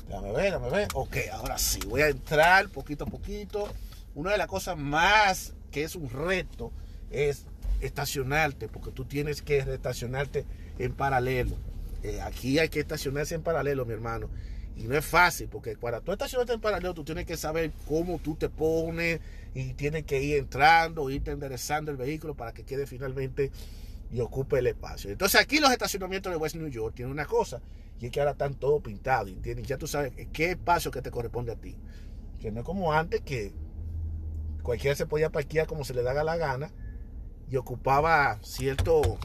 Déjame 0.07 0.33
ver, 0.33 0.45
déjame 0.45 0.71
ver. 0.71 0.89
Ok, 0.95 1.17
ahora 1.33 1.59
sí, 1.59 1.81
voy 1.87 2.03
a 2.03 2.09
entrar 2.09 2.69
poquito 2.71 3.05
a 3.05 3.07
poquito. 3.09 3.69
Una 4.15 4.31
de 4.31 4.39
las 4.39 4.47
cosas 4.47 4.77
más 4.79 5.55
que 5.71 5.83
es 5.83 5.97
un 5.97 6.11
reto 6.11 6.73
es 7.11 7.45
estacionarte, 7.81 8.69
porque 8.69 8.91
tú 8.93 9.05
tienes 9.05 9.43
que 9.43 9.59
estacionarte 9.59 10.45
en 10.79 10.95
paralelo. 10.95 11.57
Eh, 12.03 12.21
aquí 12.21 12.59
hay 12.59 12.69
que 12.69 12.81
estacionarse 12.81 13.35
en 13.35 13.43
paralelo, 13.43 13.85
mi 13.85 13.93
hermano. 13.93 14.29
Y 14.79 14.85
no 14.85 14.97
es 14.97 15.05
fácil, 15.05 15.49
porque 15.49 15.77
para 15.77 16.01
tú 16.01 16.13
estacionarte 16.13 16.53
en 16.53 16.61
paralelo, 16.61 16.95
tú 16.95 17.05
tienes 17.05 17.27
que 17.27 17.37
saber 17.37 17.73
cómo 17.89 18.21
tú 18.21 18.37
te 18.37 18.49
pones 18.49 19.21
y 19.53 19.75
tienes 19.75 20.05
que 20.05 20.23
ir 20.23 20.37
entrando, 20.37 21.11
irte 21.11 21.33
enderezando 21.33 21.91
el 21.91 21.97
vehículo 21.97 22.37
para 22.37 22.53
que 22.53 22.63
quede 22.63 22.87
finalmente 22.87 23.51
y 24.13 24.21
ocupe 24.21 24.61
el 24.61 24.69
espacio. 24.69 25.11
Entonces 25.11 25.41
aquí 25.41 25.59
los 25.59 25.73
estacionamientos 25.73 26.33
de 26.33 26.37
West 26.37 26.55
New 26.55 26.69
York 26.69 26.95
tienen 26.95 27.11
una 27.11 27.27
cosa, 27.27 27.61
y 28.01 28.07
es 28.07 28.13
que 28.13 28.21
ahora 28.21 28.33
están 28.33 28.55
todos 28.55 28.81
pintados 28.81 29.31
y 29.31 29.35
tienen, 29.35 29.65
ya 29.65 29.79
tú 29.79 29.89
sabes 29.89 30.13
qué 30.33 30.53
espacio 30.53 30.93
que 30.93 31.03
te 31.03 31.11
corresponde 31.11 31.53
a 31.53 31.57
ti. 31.57 31.77
Que 32.41 32.53
no 32.53 32.61
es 32.61 32.67
como 32.67 32.93
antes 32.93 33.21
que 33.23 33.53
cualquiera 34.63 34.95
se 34.95 35.07
podía 35.07 35.31
parquear 35.31 35.67
como 35.67 35.85
se 35.85 35.93
le 35.93 36.05
daba 36.05 36.23
la 36.23 36.37
gana 36.37 36.71
y 37.51 37.57
ocupaba 37.57 38.39
cierto, 38.43 39.19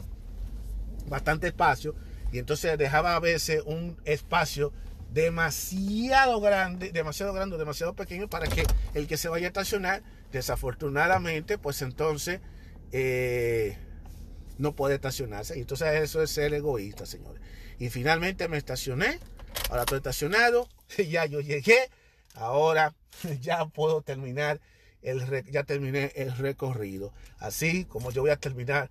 bastante 1.08 1.46
espacio 1.46 1.94
y 2.32 2.38
entonces 2.38 2.76
dejaba 2.76 3.14
a 3.14 3.20
veces 3.20 3.62
un 3.64 3.96
espacio 4.04 4.72
demasiado 5.14 6.40
grande, 6.40 6.90
demasiado 6.90 7.32
grande, 7.32 7.56
demasiado 7.56 7.94
pequeño 7.94 8.28
para 8.28 8.48
que 8.48 8.66
el 8.94 9.06
que 9.06 9.16
se 9.16 9.28
vaya 9.28 9.46
a 9.46 9.48
estacionar, 9.48 10.02
desafortunadamente, 10.32 11.56
pues 11.56 11.80
entonces 11.82 12.40
eh, 12.90 13.78
no 14.58 14.74
puede 14.74 14.96
estacionarse. 14.96 15.56
Y 15.56 15.60
entonces 15.60 16.02
eso 16.02 16.20
es 16.20 16.30
ser 16.30 16.52
egoísta, 16.52 17.06
señores. 17.06 17.40
Y 17.78 17.90
finalmente 17.90 18.48
me 18.48 18.56
estacioné, 18.56 19.20
ahora 19.70 19.82
estoy 19.82 19.98
estacionado, 19.98 20.68
ya 21.08 21.26
yo 21.26 21.40
llegué, 21.40 21.90
ahora 22.34 22.92
ya 23.40 23.64
puedo 23.66 24.02
terminar 24.02 24.60
el, 25.02 25.44
ya 25.48 25.62
terminé 25.62 26.10
el 26.16 26.36
recorrido. 26.36 27.12
Así 27.38 27.84
como 27.84 28.10
yo 28.10 28.22
voy 28.22 28.30
a 28.30 28.36
terminar 28.36 28.90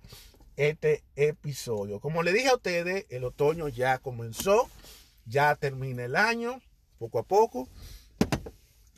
este 0.56 1.02
episodio. 1.16 2.00
Como 2.00 2.22
le 2.22 2.32
dije 2.32 2.48
a 2.48 2.54
ustedes, 2.54 3.04
el 3.10 3.24
otoño 3.24 3.68
ya 3.68 3.98
comenzó, 3.98 4.70
ya 5.26 5.54
termina 5.56 6.04
el 6.04 6.16
año, 6.16 6.60
poco 6.98 7.18
a 7.18 7.24
poco. 7.24 7.68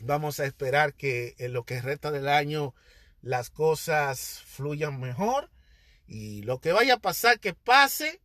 Vamos 0.00 0.40
a 0.40 0.46
esperar 0.46 0.94
que 0.94 1.34
en 1.38 1.52
lo 1.52 1.64
que 1.64 1.80
resta 1.80 2.10
del 2.10 2.28
año 2.28 2.74
las 3.22 3.50
cosas 3.50 4.42
fluyan 4.46 5.00
mejor 5.00 5.50
y 6.06 6.42
lo 6.42 6.60
que 6.60 6.72
vaya 6.72 6.94
a 6.94 7.00
pasar, 7.00 7.40
que 7.40 7.54
pase, 7.54 8.20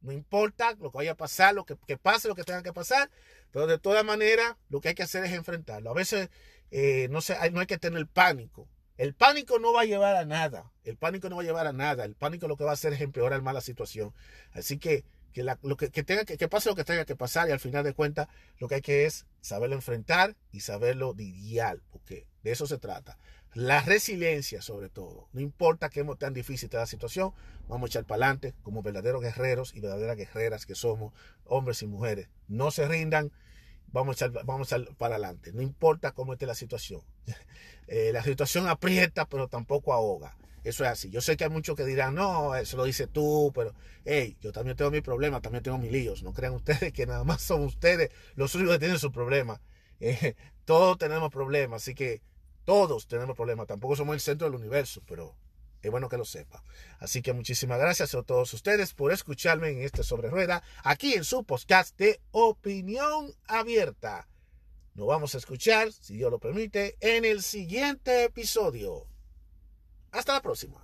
no 0.00 0.12
importa 0.12 0.72
lo 0.80 0.90
que 0.90 0.98
vaya 0.98 1.12
a 1.12 1.16
pasar, 1.16 1.54
lo 1.54 1.64
que, 1.64 1.76
pase, 1.96 2.28
lo 2.28 2.34
que 2.34 2.44
tenga 2.44 2.62
que 2.62 2.72
pasar, 2.72 3.10
pero 3.50 3.66
de 3.66 3.78
todas 3.78 4.04
maneras 4.04 4.56
lo 4.68 4.80
que 4.80 4.88
hay 4.88 4.94
que 4.94 5.02
hacer 5.02 5.24
es 5.24 5.32
enfrentarlo. 5.32 5.90
A 5.90 5.94
veces 5.94 6.30
eh, 6.70 7.08
no, 7.10 7.20
hay, 7.40 7.50
no 7.50 7.60
hay 7.60 7.66
que 7.66 7.78
tener 7.78 8.06
pánico. 8.06 8.68
El 8.96 9.14
pánico 9.14 9.58
no 9.58 9.72
va 9.72 9.82
a 9.82 9.84
llevar 9.84 10.16
a 10.16 10.24
nada. 10.24 10.72
El 10.84 10.96
pánico 10.96 11.28
no 11.28 11.36
va 11.36 11.42
a 11.42 11.44
llevar 11.44 11.66
a 11.66 11.72
nada. 11.72 12.04
El 12.04 12.14
pánico 12.14 12.48
lo 12.48 12.56
que 12.56 12.64
va 12.64 12.70
a 12.70 12.74
hacer 12.74 12.92
es 12.92 13.00
empeorar 13.00 13.42
más 13.42 13.54
la 13.54 13.60
situación. 13.60 14.12
Así 14.52 14.78
que 14.78 15.04
que, 15.44 15.56
lo 15.62 15.76
que, 15.76 15.88
tenga 16.04 16.24
que, 16.24 16.36
que, 16.36 16.48
pase 16.48 16.68
lo 16.68 16.74
que 16.74 16.84
tenga 16.84 17.04
que 17.04 17.16
pasar 17.16 17.48
y 17.48 17.52
al 17.52 17.60
final 17.60 17.84
de 17.84 17.92
cuentas 17.92 18.28
lo 18.58 18.68
que 18.68 18.76
hay 18.76 18.82
que 18.82 19.06
es 19.06 19.26
saberlo 19.40 19.76
enfrentar 19.76 20.36
y 20.52 20.60
saberlo 20.60 21.14
lidiar, 21.14 21.80
porque 21.90 22.26
de 22.42 22.52
eso 22.52 22.66
se 22.66 22.78
trata. 22.78 23.18
La 23.54 23.80
resiliencia 23.80 24.60
sobre 24.60 24.88
todo. 24.88 25.28
No 25.32 25.40
importa 25.40 25.88
qué 25.88 26.04
tan 26.18 26.34
difícil 26.34 26.66
esté 26.66 26.76
la 26.76 26.86
situación, 26.86 27.32
vamos 27.68 27.88
a 27.88 27.90
echar 27.90 28.04
para 28.04 28.26
adelante 28.26 28.54
como 28.62 28.82
verdaderos 28.82 29.22
guerreros 29.22 29.74
y 29.74 29.80
verdaderas 29.80 30.16
guerreras 30.16 30.66
que 30.66 30.74
somos, 30.74 31.12
hombres 31.44 31.82
y 31.82 31.86
mujeres. 31.86 32.28
No 32.46 32.70
se 32.70 32.86
rindan 32.86 33.32
vamos 33.92 34.20
a 34.20 34.26
echar, 34.26 34.44
vamos 34.44 34.72
a 34.72 34.78
para 34.96 35.16
adelante. 35.16 35.52
No 35.52 35.62
importa 35.62 36.12
cómo 36.12 36.32
esté 36.32 36.46
la 36.46 36.54
situación. 36.54 37.02
Eh, 37.90 38.12
la 38.12 38.22
situación 38.22 38.68
aprieta, 38.68 39.24
pero 39.24 39.48
tampoco 39.48 39.94
ahoga. 39.94 40.36
Eso 40.64 40.84
es 40.84 40.90
así. 40.90 41.10
Yo 41.10 41.20
sé 41.20 41.36
que 41.36 41.44
hay 41.44 41.50
muchos 41.50 41.76
que 41.76 41.84
dirán, 41.84 42.14
no, 42.14 42.54
eso 42.54 42.76
lo 42.76 42.84
dices 42.84 43.08
tú, 43.12 43.52
pero, 43.54 43.74
hey, 44.04 44.36
yo 44.40 44.52
también 44.52 44.76
tengo 44.76 44.90
mi 44.90 45.00
problema, 45.00 45.40
también 45.40 45.62
tengo 45.62 45.78
mis 45.78 45.92
líos. 45.92 46.22
No 46.22 46.32
crean 46.32 46.54
ustedes 46.54 46.92
que 46.92 47.06
nada 47.06 47.24
más 47.24 47.42
son 47.42 47.62
ustedes 47.62 48.10
los 48.34 48.54
únicos 48.54 48.74
que 48.74 48.80
tienen 48.80 48.98
su 48.98 49.12
problema. 49.12 49.60
Eh, 50.00 50.34
todos 50.64 50.98
tenemos 50.98 51.30
problemas, 51.30 51.82
así 51.82 51.94
que 51.94 52.22
todos 52.64 53.06
tenemos 53.06 53.36
problemas. 53.36 53.66
Tampoco 53.66 53.96
somos 53.96 54.14
el 54.14 54.20
centro 54.20 54.50
del 54.50 54.58
universo, 54.58 55.02
pero 55.06 55.34
es 55.80 55.90
bueno 55.90 56.08
que 56.08 56.16
lo 56.16 56.24
sepa. 56.24 56.62
Así 56.98 57.22
que 57.22 57.32
muchísimas 57.32 57.78
gracias 57.78 58.14
a 58.14 58.22
todos 58.22 58.52
ustedes 58.52 58.94
por 58.94 59.12
escucharme 59.12 59.70
en 59.70 59.82
este 59.82 60.02
sobre 60.02 60.28
rueda, 60.28 60.62
aquí 60.82 61.14
en 61.14 61.24
su 61.24 61.44
podcast 61.44 61.96
de 61.98 62.20
opinión 62.32 63.32
abierta. 63.46 64.28
Nos 64.94 65.06
vamos 65.06 65.34
a 65.34 65.38
escuchar, 65.38 65.92
si 65.92 66.16
Dios 66.16 66.30
lo 66.30 66.40
permite, 66.40 66.96
en 67.00 67.24
el 67.24 67.42
siguiente 67.42 68.24
episodio. 68.24 69.06
Hasta 70.12 70.32
la 70.32 70.40
próxima. 70.40 70.76